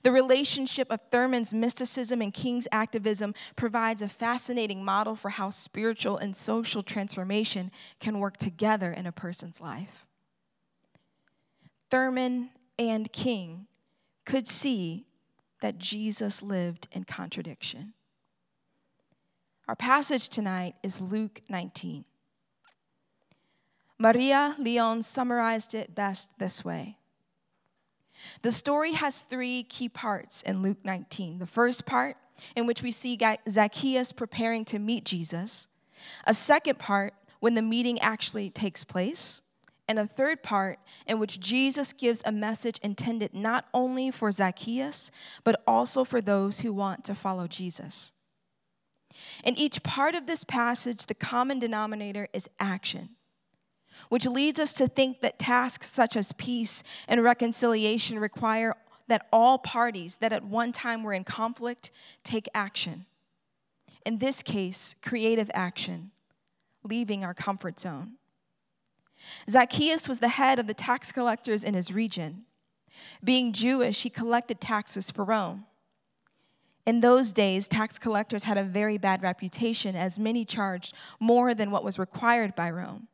The 0.03 0.11
relationship 0.11 0.91
of 0.91 0.99
Thurman's 1.11 1.53
mysticism 1.53 2.21
and 2.21 2.33
King's 2.33 2.67
activism 2.71 3.33
provides 3.55 4.01
a 4.01 4.09
fascinating 4.09 4.83
model 4.83 5.15
for 5.15 5.29
how 5.29 5.49
spiritual 5.49 6.17
and 6.17 6.35
social 6.35 6.83
transformation 6.83 7.71
can 7.99 8.19
work 8.19 8.37
together 8.37 8.91
in 8.91 9.05
a 9.05 9.11
person's 9.11 9.61
life. 9.61 10.05
Thurman 11.89 12.49
and 12.89 13.11
King 13.11 13.67
could 14.25 14.47
see 14.47 15.05
that 15.61 15.77
Jesus 15.77 16.41
lived 16.41 16.87
in 16.91 17.03
contradiction. 17.03 17.93
Our 19.67 19.75
passage 19.75 20.27
tonight 20.27 20.75
is 20.83 20.99
Luke 20.99 21.41
19. 21.47 22.03
Maria 23.97 24.55
Leon 24.57 25.03
summarized 25.03 25.75
it 25.75 25.93
best 25.93 26.31
this 26.39 26.65
way 26.65 26.97
The 28.41 28.51
story 28.51 28.93
has 28.93 29.21
three 29.21 29.63
key 29.63 29.89
parts 29.89 30.41
in 30.41 30.61
Luke 30.63 30.79
19. 30.83 31.37
The 31.37 31.45
first 31.45 31.85
part, 31.85 32.17
in 32.55 32.65
which 32.65 32.81
we 32.81 32.91
see 32.91 33.17
Zacchaeus 33.47 34.11
preparing 34.11 34.65
to 34.65 34.79
meet 34.79 35.05
Jesus, 35.05 35.67
a 36.25 36.33
second 36.33 36.79
part, 36.79 37.13
when 37.39 37.53
the 37.53 37.61
meeting 37.61 37.99
actually 37.99 38.49
takes 38.49 38.83
place, 38.83 39.41
and 39.91 39.99
a 39.99 40.07
third 40.07 40.41
part 40.41 40.79
in 41.05 41.19
which 41.19 41.39
Jesus 41.39 41.91
gives 41.91 42.21
a 42.25 42.31
message 42.31 42.79
intended 42.81 43.33
not 43.33 43.65
only 43.73 44.09
for 44.09 44.31
Zacchaeus, 44.31 45.11
but 45.43 45.61
also 45.67 46.05
for 46.05 46.21
those 46.21 46.61
who 46.61 46.71
want 46.71 47.03
to 47.03 47.13
follow 47.13 47.45
Jesus. 47.45 48.13
In 49.43 49.57
each 49.59 49.83
part 49.83 50.15
of 50.15 50.27
this 50.27 50.45
passage, 50.45 51.05
the 51.05 51.13
common 51.13 51.59
denominator 51.59 52.29
is 52.31 52.49
action, 52.57 53.09
which 54.07 54.25
leads 54.25 54.61
us 54.61 54.71
to 54.73 54.87
think 54.87 55.19
that 55.19 55.37
tasks 55.37 55.91
such 55.91 56.15
as 56.15 56.31
peace 56.31 56.83
and 57.09 57.21
reconciliation 57.21 58.17
require 58.17 58.75
that 59.09 59.27
all 59.33 59.57
parties 59.57 60.15
that 60.21 60.31
at 60.31 60.45
one 60.45 60.71
time 60.71 61.03
were 61.03 61.13
in 61.13 61.25
conflict 61.25 61.91
take 62.23 62.47
action. 62.53 63.05
In 64.05 64.19
this 64.19 64.41
case, 64.41 64.95
creative 65.01 65.51
action, 65.53 66.11
leaving 66.81 67.25
our 67.25 67.33
comfort 67.33 67.77
zone. 67.77 68.13
Zacchaeus 69.49 70.07
was 70.07 70.19
the 70.19 70.29
head 70.29 70.59
of 70.59 70.67
the 70.67 70.73
tax 70.73 71.11
collectors 71.11 71.63
in 71.63 71.73
his 71.73 71.91
region. 71.91 72.45
Being 73.23 73.53
Jewish, 73.53 74.03
he 74.03 74.09
collected 74.09 74.59
taxes 74.59 75.11
for 75.11 75.23
Rome. 75.23 75.65
In 76.85 76.99
those 76.99 77.31
days, 77.31 77.67
tax 77.67 77.99
collectors 77.99 78.43
had 78.43 78.57
a 78.57 78.63
very 78.63 78.97
bad 78.97 79.21
reputation 79.21 79.95
as 79.95 80.17
many 80.17 80.45
charged 80.45 80.95
more 81.19 81.53
than 81.53 81.69
what 81.69 81.83
was 81.83 81.99
required 81.99 82.55
by 82.55 82.71
Rome. 82.71 83.07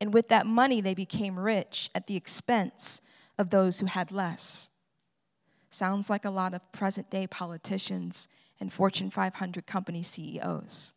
And 0.00 0.12
with 0.12 0.28
that 0.28 0.46
money, 0.46 0.80
they 0.80 0.94
became 0.94 1.38
rich 1.38 1.88
at 1.94 2.06
the 2.06 2.16
expense 2.16 3.00
of 3.38 3.50
those 3.50 3.78
who 3.78 3.86
had 3.86 4.12
less. 4.12 4.70
Sounds 5.70 6.10
like 6.10 6.24
a 6.24 6.30
lot 6.30 6.52
of 6.52 6.72
present 6.72 7.08
day 7.08 7.26
politicians 7.26 8.28
and 8.60 8.72
Fortune 8.72 9.10
500 9.10 9.66
company 9.66 10.02
CEOs. 10.02 10.92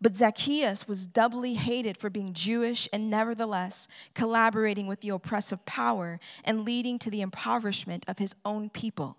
But 0.00 0.16
Zacchaeus 0.16 0.88
was 0.88 1.06
doubly 1.06 1.54
hated 1.54 1.96
for 1.96 2.10
being 2.10 2.32
Jewish 2.32 2.88
and 2.92 3.10
nevertheless 3.10 3.88
collaborating 4.14 4.86
with 4.86 5.00
the 5.00 5.10
oppressive 5.10 5.64
power 5.64 6.20
and 6.44 6.64
leading 6.64 6.98
to 7.00 7.10
the 7.10 7.20
impoverishment 7.20 8.04
of 8.08 8.18
his 8.18 8.34
own 8.44 8.70
people. 8.70 9.16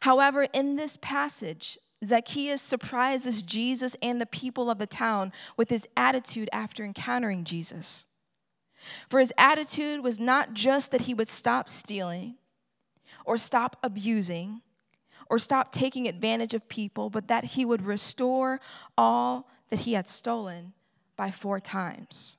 However, 0.00 0.44
in 0.52 0.76
this 0.76 0.96
passage, 1.00 1.78
Zacchaeus 2.04 2.62
surprises 2.62 3.42
Jesus 3.42 3.96
and 4.00 4.20
the 4.20 4.26
people 4.26 4.70
of 4.70 4.78
the 4.78 4.86
town 4.86 5.32
with 5.56 5.68
his 5.68 5.86
attitude 5.96 6.48
after 6.52 6.84
encountering 6.84 7.44
Jesus. 7.44 8.06
For 9.08 9.18
his 9.20 9.32
attitude 9.36 10.02
was 10.02 10.20
not 10.20 10.54
just 10.54 10.92
that 10.92 11.02
he 11.02 11.14
would 11.14 11.28
stop 11.28 11.68
stealing 11.68 12.36
or 13.24 13.36
stop 13.36 13.76
abusing 13.82 14.62
or 15.30 15.38
stop 15.38 15.72
taking 15.72 16.06
advantage 16.08 16.54
of 16.54 16.68
people, 16.68 17.10
but 17.10 17.28
that 17.28 17.44
he 17.44 17.64
would 17.64 17.84
restore 17.84 18.60
all 18.96 19.48
that 19.68 19.80
he 19.80 19.92
had 19.92 20.08
stolen 20.08 20.72
by 21.16 21.30
four 21.30 21.60
times. 21.60 22.38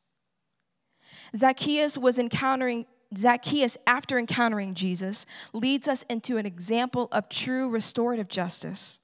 Zacchaeus 1.35 1.97
was 1.97 2.17
encountering 2.17 2.85
Zacchaeus, 3.17 3.75
after 3.87 4.19
encountering 4.19 4.75
Jesus, 4.75 5.25
leads 5.51 5.87
us 5.87 6.03
into 6.09 6.37
an 6.37 6.45
example 6.45 7.07
of 7.11 7.27
true 7.27 7.67
restorative 7.67 8.27
justice, 8.27 8.99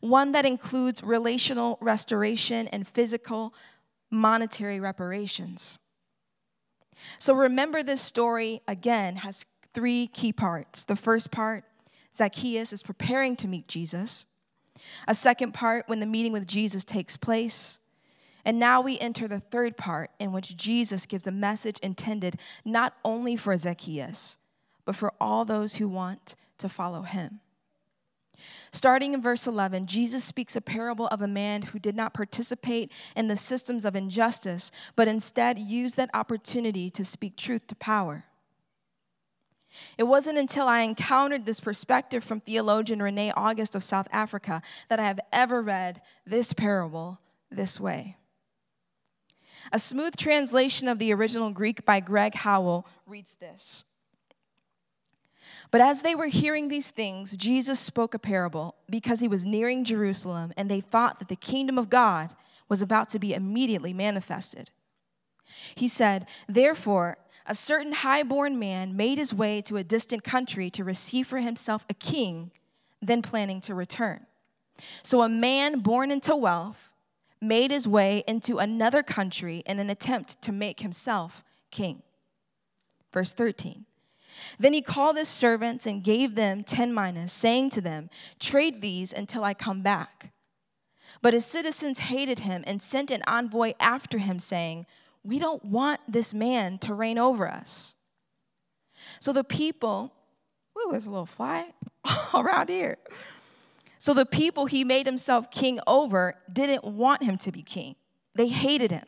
one 0.00 0.32
that 0.32 0.46
includes 0.46 1.02
relational 1.02 1.78
restoration 1.80 2.68
and 2.68 2.86
physical 2.86 3.52
monetary 4.10 4.78
reparations. 4.78 5.80
So 7.18 7.34
remember, 7.34 7.82
this 7.82 8.00
story 8.00 8.62
again 8.68 9.16
has 9.16 9.44
three 9.74 10.06
key 10.06 10.32
parts. 10.32 10.84
The 10.84 10.96
first 10.96 11.30
part 11.30 11.64
Zacchaeus 12.16 12.72
is 12.72 12.82
preparing 12.82 13.36
to 13.36 13.48
meet 13.48 13.68
Jesus. 13.68 14.26
A 15.06 15.14
second 15.14 15.52
part, 15.52 15.88
when 15.88 16.00
the 16.00 16.06
meeting 16.06 16.32
with 16.32 16.46
Jesus 16.46 16.84
takes 16.84 17.16
place. 17.16 17.78
And 18.44 18.58
now 18.58 18.80
we 18.80 18.98
enter 18.98 19.26
the 19.26 19.40
third 19.40 19.76
part, 19.76 20.10
in 20.18 20.32
which 20.32 20.56
Jesus 20.56 21.06
gives 21.06 21.26
a 21.26 21.32
message 21.32 21.78
intended 21.80 22.38
not 22.64 22.94
only 23.04 23.36
for 23.36 23.56
Zacchaeus, 23.56 24.38
but 24.84 24.96
for 24.96 25.12
all 25.20 25.44
those 25.44 25.74
who 25.74 25.88
want 25.88 26.36
to 26.58 26.68
follow 26.68 27.02
him. 27.02 27.40
Starting 28.70 29.14
in 29.14 29.22
verse 29.22 29.46
11, 29.46 29.86
Jesus 29.86 30.24
speaks 30.24 30.54
a 30.54 30.60
parable 30.60 31.08
of 31.08 31.22
a 31.22 31.28
man 31.28 31.62
who 31.62 31.78
did 31.78 31.96
not 31.96 32.14
participate 32.14 32.92
in 33.16 33.26
the 33.26 33.36
systems 33.36 33.84
of 33.84 33.96
injustice, 33.96 34.70
but 34.94 35.08
instead 35.08 35.58
used 35.58 35.96
that 35.96 36.10
opportunity 36.14 36.90
to 36.90 37.04
speak 37.04 37.36
truth 37.36 37.66
to 37.66 37.74
power. 37.74 38.26
It 39.98 40.04
wasn't 40.04 40.38
until 40.38 40.66
I 40.66 40.80
encountered 40.80 41.46
this 41.46 41.60
perspective 41.60 42.22
from 42.22 42.40
theologian 42.40 43.02
Rene 43.02 43.32
August 43.36 43.74
of 43.74 43.84
South 43.84 44.08
Africa 44.12 44.62
that 44.88 45.00
I 45.00 45.04
have 45.04 45.20
ever 45.32 45.62
read 45.62 46.02
this 46.26 46.52
parable 46.52 47.18
this 47.50 47.80
way. 47.80 48.16
A 49.72 49.78
smooth 49.78 50.16
translation 50.16 50.88
of 50.88 50.98
the 50.98 51.12
original 51.12 51.50
Greek 51.50 51.84
by 51.84 52.00
Greg 52.00 52.34
Howell 52.34 52.86
reads 53.06 53.34
this 53.34 53.84
But 55.70 55.80
as 55.80 56.02
they 56.02 56.14
were 56.14 56.28
hearing 56.28 56.68
these 56.68 56.90
things, 56.90 57.36
Jesus 57.36 57.80
spoke 57.80 58.14
a 58.14 58.18
parable 58.18 58.76
because 58.88 59.20
he 59.20 59.28
was 59.28 59.44
nearing 59.44 59.84
Jerusalem 59.84 60.52
and 60.56 60.70
they 60.70 60.80
thought 60.80 61.18
that 61.18 61.28
the 61.28 61.36
kingdom 61.36 61.78
of 61.78 61.90
God 61.90 62.34
was 62.68 62.82
about 62.82 63.08
to 63.10 63.18
be 63.18 63.34
immediately 63.34 63.92
manifested. 63.92 64.70
He 65.74 65.88
said, 65.88 66.26
Therefore, 66.48 67.16
a 67.46 67.54
certain 67.54 67.92
high-born 67.92 68.58
man 68.58 68.96
made 68.96 69.18
his 69.18 69.32
way 69.32 69.60
to 69.62 69.76
a 69.76 69.84
distant 69.84 70.24
country 70.24 70.70
to 70.70 70.84
receive 70.84 71.26
for 71.26 71.38
himself 71.38 71.84
a 71.88 71.94
king, 71.94 72.50
then 73.00 73.22
planning 73.22 73.60
to 73.62 73.74
return. 73.74 74.26
So 75.02 75.22
a 75.22 75.28
man 75.28 75.80
born 75.80 76.10
into 76.10 76.34
wealth 76.36 76.92
made 77.40 77.70
his 77.70 77.86
way 77.86 78.24
into 78.26 78.58
another 78.58 79.02
country 79.02 79.62
in 79.66 79.78
an 79.78 79.90
attempt 79.90 80.40
to 80.42 80.52
make 80.52 80.80
himself 80.80 81.44
king. 81.70 82.02
Verse 83.12 83.32
13. 83.32 83.86
Then 84.58 84.72
he 84.72 84.82
called 84.82 85.16
his 85.16 85.28
servants 85.28 85.86
and 85.86 86.04
gave 86.04 86.34
them 86.34 86.62
ten 86.62 86.92
minas, 86.92 87.32
saying 87.32 87.70
to 87.70 87.80
them, 87.80 88.10
Trade 88.38 88.80
these 88.80 89.12
until 89.12 89.44
I 89.44 89.54
come 89.54 89.82
back. 89.82 90.32
But 91.22 91.32
his 91.32 91.46
citizens 91.46 92.00
hated 92.00 92.40
him 92.40 92.62
and 92.66 92.82
sent 92.82 93.10
an 93.10 93.22
envoy 93.26 93.72
after 93.80 94.18
him, 94.18 94.38
saying, 94.38 94.86
we 95.26 95.38
don't 95.38 95.64
want 95.64 96.00
this 96.08 96.32
man 96.32 96.78
to 96.78 96.94
reign 96.94 97.18
over 97.18 97.48
us. 97.48 97.94
So 99.20 99.32
the 99.32 99.44
people, 99.44 100.12
ooh, 100.78 100.90
there's 100.90 101.06
a 101.06 101.10
little 101.10 101.26
fly 101.26 101.72
around 102.34 102.68
here. 102.68 102.98
So 103.98 104.14
the 104.14 104.26
people 104.26 104.66
he 104.66 104.84
made 104.84 105.06
himself 105.06 105.50
king 105.50 105.80
over 105.86 106.36
didn't 106.52 106.84
want 106.84 107.22
him 107.22 107.36
to 107.38 107.50
be 107.50 107.62
king. 107.62 107.96
They 108.34 108.48
hated 108.48 108.90
him. 108.90 109.04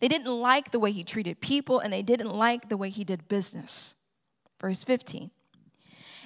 They 0.00 0.08
didn't 0.08 0.32
like 0.32 0.70
the 0.70 0.78
way 0.78 0.92
he 0.92 1.02
treated 1.02 1.40
people 1.40 1.80
and 1.80 1.92
they 1.92 2.02
didn't 2.02 2.30
like 2.30 2.68
the 2.68 2.76
way 2.76 2.90
he 2.90 3.04
did 3.04 3.28
business. 3.28 3.96
Verse 4.60 4.84
15. 4.84 5.30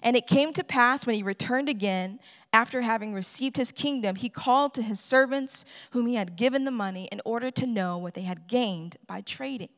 And 0.03 0.17
it 0.17 0.27
came 0.27 0.53
to 0.55 0.65
pass 0.65 1.07
when 1.07 1.15
he 1.15 1.23
returned 1.23 1.69
again, 1.69 2.19
after 2.53 2.83
having 2.83 3.15
received 3.15 3.57
his 3.57 3.73
kingdom, 3.73 4.17
he 4.17 4.29
called 4.29 4.75
to 4.75 4.83
his 4.83 5.01
servants 5.01 5.65
whom 5.93 6.07
he 6.07 6.17
had 6.17 6.37
given 6.37 6.65
the 6.65 6.71
money 6.71 7.09
in 7.11 7.21
order 7.25 7.51
to 7.51 7.67
know 7.67 7.97
what 7.97 8.15
they 8.15 8.23
had 8.23 8.47
gained 8.47 8.97
by 9.07 9.23
trading. 9.23 9.71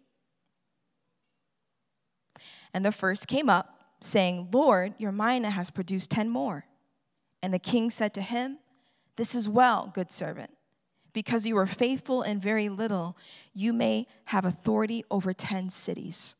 And 2.73 2.85
the 2.85 2.93
first 2.93 3.29
came 3.29 3.49
up, 3.49 3.79
saying, 4.01 4.49
Lord, 4.53 4.95
your 4.99 5.13
mina 5.13 5.51
has 5.51 5.71
produced 5.71 6.11
ten 6.11 6.29
more. 6.29 6.67
And 7.43 7.55
the 7.55 7.61
king 7.61 7.91
said 7.91 8.13
to 8.15 8.21
him, 8.21 8.59
This 9.17 9.35
is 9.35 9.49
well, 9.49 9.93
good 9.95 10.11
servant. 10.11 10.51
Because 11.13 11.47
you 11.47 11.55
were 11.55 11.67
faithful 11.67 12.23
in 12.23 12.41
very 12.41 12.69
little, 12.69 13.17
you 13.53 13.73
may 13.73 14.09
have 14.27 14.45
authority 14.45 15.05
over 15.11 15.33
ten 15.33 15.71
cities. 15.71 16.35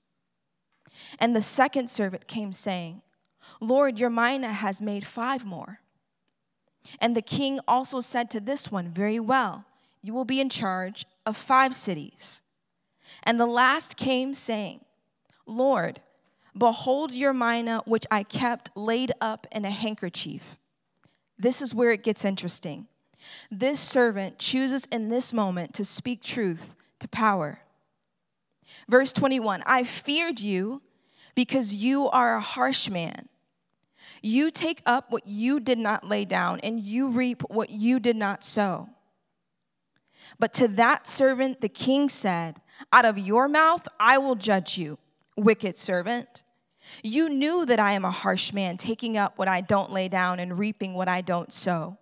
And 1.21 1.35
the 1.35 1.41
second 1.41 1.89
servant 1.89 2.27
came, 2.27 2.53
saying, 2.53 3.03
Lord, 3.61 3.99
your 3.99 4.11
mina 4.11 4.53
has 4.53 4.81
made 4.81 5.07
five 5.07 5.45
more. 5.45 5.81
And 7.01 7.17
the 7.17 7.23
king 7.23 7.61
also 7.67 8.01
said 8.01 8.31
to 8.31 8.41
this 8.41 8.71
one, 8.71 8.89
Very 8.89 9.21
well, 9.21 9.65
you 10.03 10.13
will 10.13 10.25
be 10.25 10.41
in 10.41 10.49
charge 10.49 11.07
of 11.27 11.37
five 11.37 11.75
cities. 11.75 12.43
And 13.23 13.41
the 13.41 13.47
last 13.47 13.97
came, 13.97 14.35
saying, 14.35 14.81
Lord, 15.47 16.01
behold 16.57 17.13
your 17.13 17.33
mina 17.33 17.83
which 17.87 18.05
I 18.11 18.23
kept 18.23 18.71
laid 18.77 19.13
up 19.21 19.47
in 19.53 19.65
a 19.65 19.71
handkerchief. 19.71 20.57
This 21.39 21.61
is 21.61 21.75
where 21.75 21.91
it 21.91 22.03
gets 22.03 22.25
interesting. 22.25 22.87
This 23.51 23.81
servant 23.81 24.39
chooses 24.39 24.87
in 24.87 25.09
this 25.09 25.33
moment 25.33 25.75
to 25.75 25.85
speak 25.85 26.23
truth 26.23 26.75
to 27.01 27.09
power. 27.09 27.61
Verse 28.89 29.13
21 29.13 29.63
I 29.67 29.85
feared 29.85 30.41
you 30.41 30.83
because 31.35 31.75
you 31.75 32.09
are 32.09 32.37
a 32.37 32.41
harsh 32.41 32.89
man 32.89 33.29
You 34.25 34.51
take 34.51 34.81
up 34.87 35.13
what 35.13 35.27
you 35.27 35.61
did 35.61 35.77
not 35.77 36.09
lay 36.09 36.25
down, 36.25 36.59
and 36.61 36.81
you 36.81 37.11
reap 37.11 37.43
what 37.51 37.69
you 37.69 38.01
did 38.01 38.17
not 38.17 38.43
sow. 38.43 38.89
But 40.39 40.55
to 40.55 40.69
that 40.69 41.07
servant 41.07 41.61
the 41.61 41.69
king 41.69 42.09
said, 42.09 42.57
Out 42.91 43.05
of 43.05 43.19
your 43.19 43.49
mouth 43.49 43.87
I 44.01 44.17
will 44.17 44.35
judge 44.35 44.79
you, 44.79 44.99
wicked 45.37 45.77
servant. 45.77 46.43
You 47.03 47.29
knew 47.29 47.67
that 47.67 47.79
I 47.79 47.93
am 47.93 48.07
a 48.07 48.11
harsh 48.11 48.55
man, 48.55 48.79
taking 48.79 49.19
up 49.19 49.37
what 49.37 49.47
I 49.47 49.61
don't 49.61 49.93
lay 49.93 50.09
down 50.09 50.41
and 50.41 50.59
reaping 50.59 50.95
what 50.95 51.07
I 51.07 51.21
don't 51.21 51.53
sow. 51.53 51.99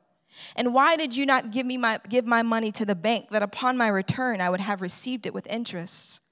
And 0.54 0.72
why 0.72 0.94
did 0.94 1.16
you 1.16 1.26
not 1.26 1.50
give 1.50 1.66
me 1.66 1.76
my 1.76 1.98
give 2.08 2.24
my 2.24 2.42
money 2.42 2.70
to 2.70 2.84
the 2.84 2.94
bank 2.94 3.30
that 3.30 3.42
upon 3.42 3.76
my 3.76 3.88
return 3.88 4.40
I 4.40 4.48
would 4.48 4.60
have 4.60 4.80
received 4.80 5.26
it 5.26 5.34
with 5.34 5.48
interest? 5.48 6.22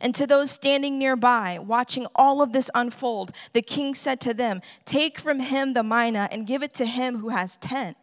And 0.00 0.14
to 0.14 0.26
those 0.26 0.50
standing 0.50 0.98
nearby, 0.98 1.58
watching 1.60 2.06
all 2.14 2.42
of 2.42 2.52
this 2.52 2.70
unfold, 2.74 3.32
the 3.52 3.62
king 3.62 3.94
said 3.94 4.20
to 4.22 4.34
them, 4.34 4.60
Take 4.84 5.18
from 5.18 5.40
him 5.40 5.74
the 5.74 5.82
mina 5.82 6.28
and 6.32 6.46
give 6.46 6.62
it 6.62 6.74
to 6.74 6.86
him 6.86 7.18
who 7.18 7.28
has 7.28 7.56
ten. 7.56 7.94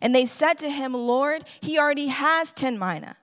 And 0.00 0.14
they 0.14 0.26
said 0.26 0.54
to 0.58 0.70
him, 0.70 0.94
Lord, 0.94 1.44
he 1.60 1.78
already 1.78 2.06
has 2.08 2.52
ten 2.52 2.78
mina. 2.78 3.16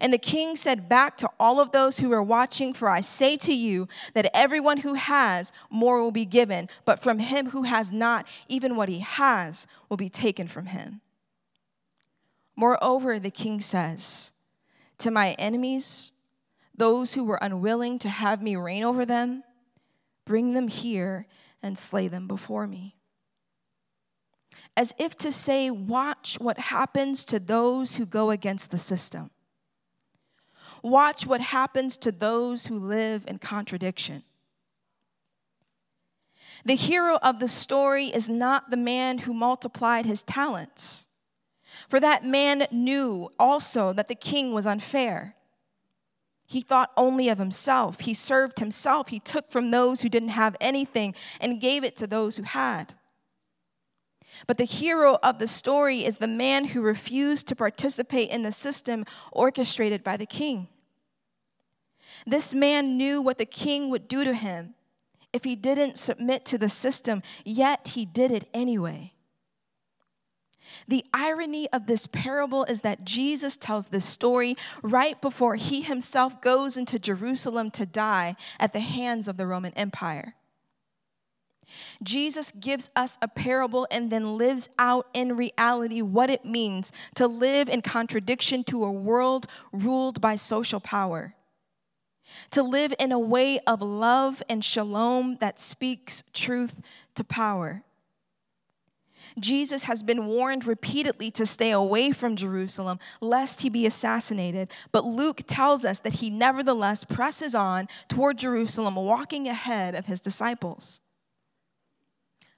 And 0.00 0.12
the 0.12 0.18
king 0.18 0.56
said 0.56 0.88
back 0.88 1.16
to 1.18 1.30
all 1.38 1.60
of 1.60 1.72
those 1.72 1.98
who 1.98 2.08
were 2.08 2.22
watching, 2.22 2.72
For 2.72 2.88
I 2.88 3.00
say 3.00 3.36
to 3.38 3.54
you 3.54 3.86
that 4.14 4.30
everyone 4.34 4.78
who 4.78 4.94
has, 4.94 5.52
more 5.70 6.02
will 6.02 6.10
be 6.10 6.24
given, 6.24 6.68
but 6.84 7.00
from 7.00 7.18
him 7.18 7.50
who 7.50 7.64
has 7.64 7.92
not, 7.92 8.26
even 8.48 8.76
what 8.76 8.88
he 8.88 9.00
has 9.00 9.66
will 9.88 9.96
be 9.96 10.08
taken 10.08 10.48
from 10.48 10.66
him. 10.66 11.00
Moreover, 12.56 13.18
the 13.18 13.30
king 13.30 13.60
says, 13.60 14.32
To 14.98 15.10
my 15.10 15.32
enemies, 15.32 16.12
those 16.76 17.14
who 17.14 17.24
were 17.24 17.38
unwilling 17.40 17.98
to 18.00 18.08
have 18.08 18.42
me 18.42 18.56
reign 18.56 18.84
over 18.84 19.04
them, 19.04 19.42
bring 20.24 20.54
them 20.54 20.68
here 20.68 21.26
and 21.62 21.78
slay 21.78 22.08
them 22.08 22.26
before 22.26 22.66
me. 22.66 22.96
As 24.76 24.92
if 24.98 25.16
to 25.18 25.30
say, 25.30 25.70
Watch 25.70 26.36
what 26.40 26.58
happens 26.58 27.24
to 27.26 27.38
those 27.38 27.96
who 27.96 28.06
go 28.06 28.30
against 28.30 28.70
the 28.70 28.78
system. 28.78 29.30
Watch 30.82 31.26
what 31.26 31.40
happens 31.40 31.96
to 31.98 32.12
those 32.12 32.66
who 32.66 32.78
live 32.78 33.24
in 33.26 33.38
contradiction. 33.38 34.22
The 36.64 36.74
hero 36.74 37.18
of 37.22 37.40
the 37.40 37.48
story 37.48 38.06
is 38.06 38.28
not 38.28 38.70
the 38.70 38.76
man 38.76 39.18
who 39.18 39.32
multiplied 39.32 40.06
his 40.06 40.22
talents, 40.22 41.06
for 41.88 42.00
that 42.00 42.24
man 42.24 42.66
knew 42.70 43.30
also 43.38 43.92
that 43.92 44.08
the 44.08 44.14
king 44.14 44.52
was 44.52 44.66
unfair. 44.66 45.34
He 46.46 46.60
thought 46.60 46.92
only 46.96 47.28
of 47.28 47.38
himself. 47.38 48.00
He 48.00 48.14
served 48.14 48.58
himself. 48.58 49.08
He 49.08 49.18
took 49.18 49.50
from 49.50 49.70
those 49.70 50.02
who 50.02 50.08
didn't 50.08 50.28
have 50.30 50.56
anything 50.60 51.14
and 51.40 51.60
gave 51.60 51.84
it 51.84 51.96
to 51.96 52.06
those 52.06 52.36
who 52.36 52.42
had. 52.42 52.94
But 54.46 54.58
the 54.58 54.64
hero 54.64 55.18
of 55.22 55.38
the 55.38 55.46
story 55.46 56.04
is 56.04 56.18
the 56.18 56.26
man 56.26 56.66
who 56.66 56.82
refused 56.82 57.48
to 57.48 57.56
participate 57.56 58.30
in 58.30 58.42
the 58.42 58.52
system 58.52 59.04
orchestrated 59.32 60.02
by 60.02 60.16
the 60.16 60.26
king. 60.26 60.68
This 62.26 62.52
man 62.52 62.96
knew 62.96 63.22
what 63.22 63.38
the 63.38 63.46
king 63.46 63.90
would 63.90 64.08
do 64.08 64.24
to 64.24 64.34
him 64.34 64.74
if 65.32 65.44
he 65.44 65.56
didn't 65.56 65.98
submit 65.98 66.44
to 66.46 66.58
the 66.58 66.68
system, 66.68 67.22
yet 67.44 67.88
he 67.88 68.04
did 68.04 68.30
it 68.30 68.48
anyway. 68.54 69.12
The 70.88 71.04
irony 71.12 71.68
of 71.72 71.86
this 71.86 72.06
parable 72.06 72.64
is 72.64 72.80
that 72.80 73.04
Jesus 73.04 73.56
tells 73.56 73.86
this 73.86 74.04
story 74.04 74.56
right 74.82 75.20
before 75.20 75.56
he 75.56 75.82
himself 75.82 76.40
goes 76.40 76.76
into 76.76 76.98
Jerusalem 76.98 77.70
to 77.72 77.86
die 77.86 78.36
at 78.58 78.72
the 78.72 78.80
hands 78.80 79.28
of 79.28 79.36
the 79.36 79.46
Roman 79.46 79.72
Empire. 79.74 80.34
Jesus 82.02 82.52
gives 82.52 82.90
us 82.94 83.18
a 83.20 83.26
parable 83.26 83.86
and 83.90 84.10
then 84.10 84.36
lives 84.36 84.68
out 84.78 85.08
in 85.12 85.36
reality 85.36 86.02
what 86.02 86.30
it 86.30 86.44
means 86.44 86.92
to 87.14 87.26
live 87.26 87.68
in 87.68 87.82
contradiction 87.82 88.62
to 88.64 88.84
a 88.84 88.92
world 88.92 89.46
ruled 89.72 90.20
by 90.20 90.36
social 90.36 90.78
power 90.78 91.34
to 92.50 92.62
live 92.62 92.94
in 92.98 93.12
a 93.12 93.18
way 93.18 93.58
of 93.60 93.82
love 93.82 94.42
and 94.48 94.64
shalom 94.64 95.36
that 95.40 95.60
speaks 95.60 96.22
truth 96.32 96.80
to 97.14 97.24
power. 97.24 97.82
Jesus 99.38 99.84
has 99.84 100.02
been 100.02 100.26
warned 100.26 100.66
repeatedly 100.66 101.30
to 101.32 101.44
stay 101.44 101.70
away 101.70 102.12
from 102.12 102.36
Jerusalem 102.36 102.98
lest 103.20 103.62
he 103.62 103.68
be 103.68 103.86
assassinated. 103.86 104.70
But 104.92 105.04
Luke 105.04 105.42
tells 105.46 105.84
us 105.84 105.98
that 106.00 106.14
he 106.14 106.30
nevertheless 106.30 107.04
presses 107.04 107.54
on 107.54 107.88
toward 108.08 108.38
Jerusalem, 108.38 108.94
walking 108.96 109.48
ahead 109.48 109.94
of 109.94 110.06
his 110.06 110.20
disciples. 110.20 111.00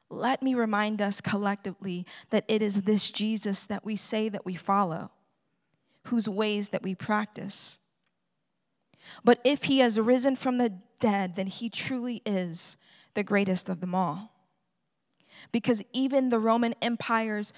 Let 0.09 0.43
me 0.43 0.55
remind 0.55 1.03
us 1.03 1.21
collectively 1.21 2.07
that 2.31 2.45
it 2.47 2.63
is 2.63 2.83
this 2.83 3.11
Jesus 3.11 3.67
that 3.67 3.85
we 3.85 3.97
say 3.97 4.29
that 4.29 4.47
we 4.47 4.55
follow, 4.55 5.11
whose 6.05 6.29
ways 6.29 6.69
that 6.69 6.83
we 6.83 6.95
practice. 6.95 7.79
But 9.25 9.41
if 9.45 9.65
he 9.65 9.79
has 9.79 9.99
risen 9.99 10.37
from 10.37 10.59
the 10.59 10.75
dead, 11.01 11.37
then 11.37 11.47
he 11.47 11.69
truly 11.69 12.23
is 12.25 12.77
the 13.15 13.25
greatest 13.25 13.69
of 13.69 13.81
them 13.81 13.95
all. 13.95 14.36
Because 15.53 15.83
even 15.93 16.29
the 16.29 16.39
Roman 16.39 16.75
Empire's 16.83 17.53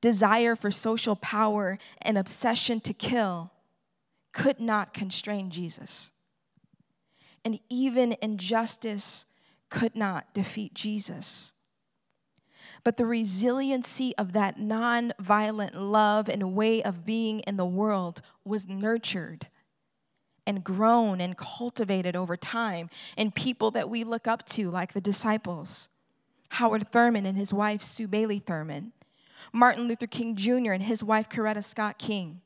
desire 0.00 0.56
for 0.56 0.70
social 0.70 1.16
power 1.16 1.78
and 2.00 2.16
obsession 2.16 2.80
to 2.80 2.92
kill 2.92 3.52
could 4.32 4.60
not 4.60 4.94
constrain 4.94 5.50
Jesus. 5.50 6.10
And 7.44 7.58
even 7.68 8.16
injustice 8.22 9.26
could 9.68 9.96
not 9.96 10.32
defeat 10.34 10.74
Jesus. 10.74 11.52
But 12.82 12.96
the 12.96 13.06
resiliency 13.06 14.14
of 14.16 14.32
that 14.32 14.58
non-violent 14.58 15.74
love 15.74 16.28
and 16.28 16.54
way 16.54 16.82
of 16.82 17.04
being 17.04 17.40
in 17.40 17.56
the 17.56 17.66
world 17.66 18.22
was 18.44 18.68
nurtured 18.68 19.48
and 20.46 20.64
grown 20.64 21.20
and 21.20 21.36
cultivated 21.36 22.16
over 22.16 22.36
time 22.36 22.88
in 23.16 23.30
people 23.30 23.70
that 23.72 23.90
we 23.90 24.02
look 24.02 24.26
up 24.26 24.46
to, 24.46 24.70
like 24.70 24.92
the 24.92 25.00
disciples 25.00 25.88
Howard 26.50 26.88
Thurman 26.88 27.26
and 27.26 27.36
his 27.36 27.52
wife, 27.52 27.82
Sue 27.82 28.06
Bailey 28.06 28.38
Thurman, 28.38 28.92
Martin 29.52 29.88
Luther 29.88 30.06
King 30.06 30.36
Jr. 30.36 30.72
and 30.72 30.82
his 30.82 31.02
wife, 31.02 31.28
Coretta 31.28 31.64
Scott 31.64 31.98
King. 31.98 32.40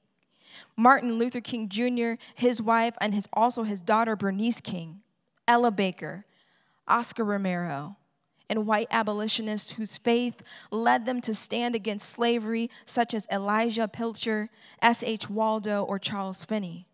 Martin 0.76 1.18
Luther 1.18 1.40
King 1.40 1.68
Jr., 1.68 2.12
his 2.34 2.62
wife, 2.62 2.94
and 3.00 3.12
his, 3.12 3.28
also 3.32 3.64
his 3.64 3.80
daughter, 3.80 4.14
Bernice 4.14 4.60
King, 4.60 5.00
Ella 5.48 5.72
Baker, 5.72 6.24
Oscar 6.86 7.24
Romero, 7.24 7.96
and 8.48 8.66
white 8.66 8.86
abolitionists 8.90 9.72
whose 9.72 9.96
faith 9.96 10.42
led 10.70 11.06
them 11.06 11.20
to 11.22 11.34
stand 11.34 11.74
against 11.74 12.08
slavery, 12.08 12.70
such 12.86 13.14
as 13.14 13.26
Elijah 13.32 13.88
Pilcher, 13.88 14.48
S.H. 14.80 15.28
Waldo, 15.28 15.82
or 15.82 15.98
Charles 15.98 16.44
Finney 16.44 16.86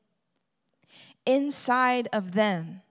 inside 1.26 2.08
of 2.12 2.32
them 2.32 2.82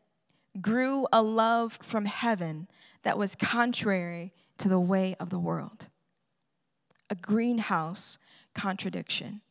grew 0.62 1.08
a 1.12 1.22
love 1.22 1.80
from 1.82 2.06
heaven 2.06 2.68
that 3.04 3.18
was 3.18 3.36
contrary 3.36 4.34
to 4.58 4.68
the 4.68 4.80
way 4.80 5.16
of 5.20 5.30
the 5.30 5.40
world. 5.40 5.88
A 7.10 7.16
greenhouse 7.16 8.20
contradiction. 8.54 9.42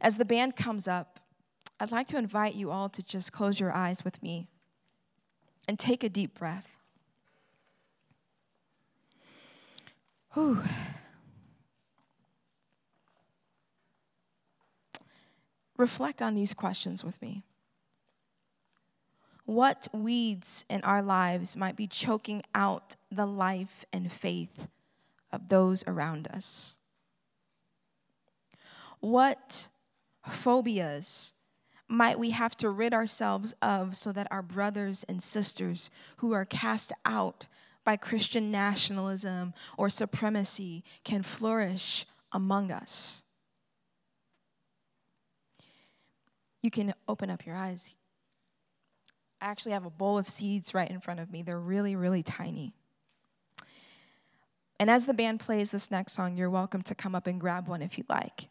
As 0.00 0.16
the 0.16 0.24
band 0.24 0.56
comes 0.56 0.88
up, 0.88 1.20
I'd 1.78 1.92
like 1.92 2.08
to 2.08 2.18
invite 2.18 2.54
you 2.54 2.70
all 2.70 2.88
to 2.90 3.02
just 3.02 3.32
close 3.32 3.60
your 3.60 3.72
eyes 3.72 4.04
with 4.04 4.22
me 4.22 4.48
and 5.66 5.78
take 5.78 6.04
a 6.04 6.08
deep 6.08 6.38
breath. 6.38 6.76
Whew. 10.34 10.62
Reflect 15.76 16.20
on 16.20 16.34
these 16.34 16.52
questions 16.52 17.02
with 17.02 17.20
me. 17.22 17.42
What 19.50 19.88
weeds 19.92 20.64
in 20.70 20.80
our 20.82 21.02
lives 21.02 21.56
might 21.56 21.74
be 21.74 21.88
choking 21.88 22.44
out 22.54 22.94
the 23.10 23.26
life 23.26 23.84
and 23.92 24.12
faith 24.12 24.68
of 25.32 25.48
those 25.48 25.82
around 25.88 26.28
us? 26.28 26.76
What 29.00 29.66
phobias 30.24 31.34
might 31.88 32.16
we 32.16 32.30
have 32.30 32.56
to 32.58 32.70
rid 32.70 32.94
ourselves 32.94 33.52
of 33.60 33.96
so 33.96 34.12
that 34.12 34.28
our 34.30 34.40
brothers 34.40 35.04
and 35.08 35.20
sisters 35.20 35.90
who 36.18 36.30
are 36.30 36.44
cast 36.44 36.92
out 37.04 37.46
by 37.82 37.96
Christian 37.96 38.52
nationalism 38.52 39.52
or 39.76 39.90
supremacy 39.90 40.84
can 41.02 41.24
flourish 41.24 42.06
among 42.30 42.70
us? 42.70 43.24
you 46.62 46.70
can 46.70 46.92
open 47.08 47.30
up 47.30 47.46
your 47.46 47.56
eyes. 47.56 47.94
I 49.40 49.46
actually 49.46 49.72
have 49.72 49.86
a 49.86 49.90
bowl 49.90 50.18
of 50.18 50.28
seeds 50.28 50.74
right 50.74 50.90
in 50.90 51.00
front 51.00 51.20
of 51.20 51.30
me. 51.30 51.42
They're 51.42 51.58
really, 51.58 51.96
really 51.96 52.22
tiny. 52.22 52.74
And 54.78 54.90
as 54.90 55.06
the 55.06 55.14
band 55.14 55.40
plays 55.40 55.70
this 55.70 55.90
next 55.90 56.12
song, 56.12 56.36
you're 56.36 56.50
welcome 56.50 56.82
to 56.82 56.94
come 56.94 57.14
up 57.14 57.26
and 57.26 57.40
grab 57.40 57.68
one 57.68 57.82
if 57.82 57.96
you'd 57.98 58.08
like. 58.08 58.48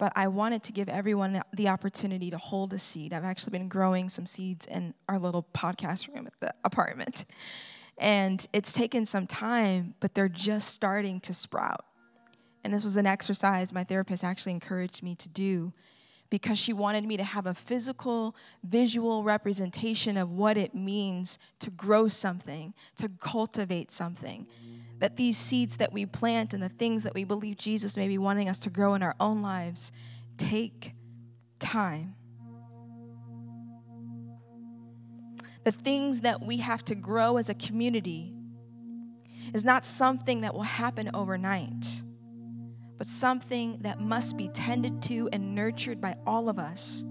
but 0.00 0.14
I 0.16 0.28
wanted 0.28 0.62
to 0.64 0.72
give 0.72 0.88
everyone 0.88 1.42
the 1.52 1.68
opportunity 1.68 2.30
to 2.30 2.38
hold 2.38 2.72
a 2.72 2.78
seed. 2.78 3.12
I've 3.12 3.22
actually 3.22 3.50
been 3.50 3.68
growing 3.68 4.08
some 4.08 4.24
seeds 4.24 4.64
in 4.64 4.94
our 5.10 5.18
little 5.18 5.46
podcast 5.54 6.08
room 6.12 6.26
at 6.26 6.32
the 6.40 6.54
apartment. 6.64 7.26
And 7.98 8.44
it's 8.54 8.72
taken 8.72 9.04
some 9.04 9.26
time, 9.26 9.94
but 10.00 10.14
they're 10.14 10.30
just 10.30 10.70
starting 10.70 11.20
to 11.20 11.34
sprout. 11.34 11.84
And 12.64 12.72
this 12.72 12.82
was 12.82 12.96
an 12.96 13.06
exercise 13.06 13.74
my 13.74 13.84
therapist 13.84 14.24
actually 14.24 14.52
encouraged 14.52 15.02
me 15.02 15.14
to 15.16 15.28
do 15.28 15.74
because 16.30 16.58
she 16.58 16.72
wanted 16.72 17.04
me 17.04 17.16
to 17.16 17.24
have 17.24 17.46
a 17.46 17.54
physical, 17.54 18.36
visual 18.62 19.24
representation 19.24 20.16
of 20.16 20.30
what 20.30 20.56
it 20.56 20.74
means 20.74 21.38
to 21.58 21.70
grow 21.70 22.06
something, 22.06 22.72
to 22.96 23.08
cultivate 23.08 23.90
something. 23.90 24.46
That 25.00 25.16
these 25.16 25.36
seeds 25.36 25.78
that 25.78 25.92
we 25.92 26.06
plant 26.06 26.54
and 26.54 26.62
the 26.62 26.68
things 26.68 27.02
that 27.02 27.14
we 27.14 27.24
believe 27.24 27.56
Jesus 27.56 27.96
may 27.96 28.06
be 28.06 28.18
wanting 28.18 28.48
us 28.48 28.60
to 28.60 28.70
grow 28.70 28.94
in 28.94 29.02
our 29.02 29.16
own 29.18 29.42
lives 29.42 29.92
take 30.36 30.94
time. 31.58 32.14
The 35.64 35.72
things 35.72 36.20
that 36.20 36.40
we 36.40 36.58
have 36.58 36.84
to 36.86 36.94
grow 36.94 37.36
as 37.38 37.48
a 37.48 37.54
community 37.54 38.34
is 39.52 39.64
not 39.64 39.84
something 39.84 40.42
that 40.42 40.54
will 40.54 40.62
happen 40.62 41.10
overnight 41.12 42.02
but 43.00 43.08
something 43.08 43.78
that 43.80 43.98
must 43.98 44.36
be 44.36 44.48
tended 44.48 45.00
to 45.00 45.26
and 45.32 45.54
nurtured 45.54 46.02
by 46.02 46.14
all 46.26 46.50
of 46.50 46.58
us 46.58 47.02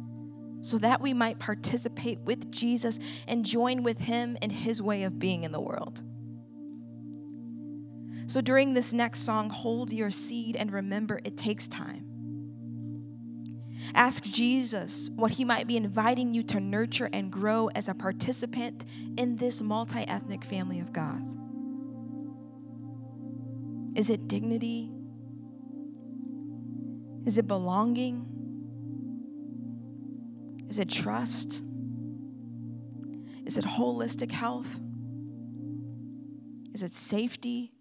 so 0.62 0.78
that 0.78 1.02
we 1.02 1.16
might 1.16 1.40
participate 1.40 2.20
with 2.20 2.52
Jesus 2.52 3.00
and 3.28 3.44
join 3.44 3.82
with 3.82 3.98
him 3.98 4.38
in 4.44 4.52
his 4.52 4.84
way 4.84 5.02
of 5.02 5.18
being 5.18 5.42
in 5.42 5.52
the 5.52 5.60
world. 5.60 6.04
So 8.28 8.40
during 8.40 8.76
this 8.76 8.94
next 8.94 9.22
song, 9.22 9.50
hold 9.50 9.92
your 9.92 10.12
seed 10.12 10.56
and 10.56 10.72
remember 10.72 11.22
it 11.24 11.38
takes 11.38 11.68
time. 11.68 12.06
Ask 13.96 14.26
Jesus 14.26 15.10
what 15.16 15.32
he 15.32 15.44
might 15.44 15.66
be 15.66 15.76
inviting 15.76 16.36
you 16.36 16.44
to 16.44 16.60
nurture 16.60 17.10
and 17.12 17.32
grow 17.32 17.72
as 17.74 17.90
a 17.90 17.96
participant 17.96 18.86
in 19.18 19.38
this 19.38 19.60
multi 19.60 20.08
ethnic 20.08 20.46
family 20.46 20.80
of 20.82 20.94
God. 20.94 21.24
Is 23.98 24.12
it 24.12 24.28
dignity? 24.28 24.92
Is 27.26 27.38
it 27.38 27.48
belonging? 27.48 28.26
Is 30.70 30.80
it 30.80 30.90
trust? 30.90 31.64
Is 33.46 33.58
it 33.58 33.66
holistic 33.66 34.32
health? 34.32 34.80
Is 36.74 36.84
it 36.84 36.94
safety? 36.94 37.72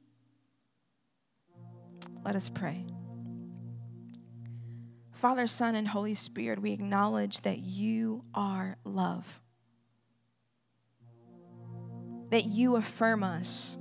Let 2.24 2.34
us 2.34 2.48
pray. 2.48 2.86
Father, 5.12 5.46
Son, 5.46 5.74
and 5.74 5.88
Holy 5.88 6.14
Spirit, 6.14 6.62
we 6.62 6.72
acknowledge 6.72 7.40
that 7.42 7.58
you 7.58 8.24
are 8.34 8.76
love, 8.84 9.42
that 12.30 12.46
you 12.46 12.76
affirm 12.76 13.24
us, 13.24 13.76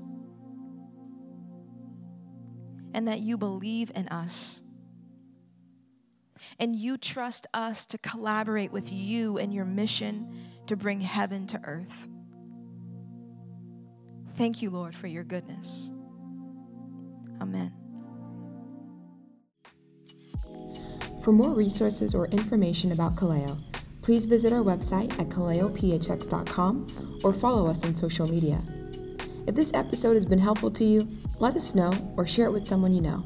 and 2.94 3.08
that 3.08 3.20
you 3.20 3.38
believe 3.38 3.92
in 3.96 4.08
us 4.08 4.64
and 6.60 6.76
you 6.76 6.98
trust 6.98 7.48
us 7.54 7.86
to 7.88 7.98
collaborate 7.98 8.72
with 8.72 8.92
you 8.92 9.38
in 9.38 9.52
your 9.52 9.66
mission 9.66 10.34
to 10.68 10.76
bring 10.76 11.02
heaven 11.02 11.48
to 11.48 11.60
earth. 11.64 12.08
Thank 14.36 14.62
you, 14.62 14.70
Lord, 14.70 14.96
for 14.96 15.08
your 15.08 15.24
goodness. 15.24 15.92
Amen. 17.42 17.74
For 21.24 21.32
more 21.32 21.54
resources 21.54 22.14
or 22.14 22.28
information 22.28 22.92
about 22.92 23.16
Kaleo, 23.16 23.60
please 24.02 24.26
visit 24.26 24.54
our 24.54 24.64
website 24.64 25.12
at 25.20 25.30
kaleophx.com 25.30 27.22
or 27.24 27.34
follow 27.34 27.68
us 27.68 27.84
on 27.84 27.96
social 27.96 28.28
media. 28.28 28.64
If 29.48 29.56
this 29.56 29.74
episode 29.74 30.14
has 30.14 30.26
been 30.26 30.40
helpful 30.40 30.70
to 30.72 30.84
you, 30.84 31.08
let 31.40 31.56
us 31.56 31.74
know 31.74 31.92
or 32.16 32.28
share 32.28 32.48
it 32.48 32.52
with 32.52 32.68
someone 32.68 32.94
you 32.94 33.02
know. 33.02 33.24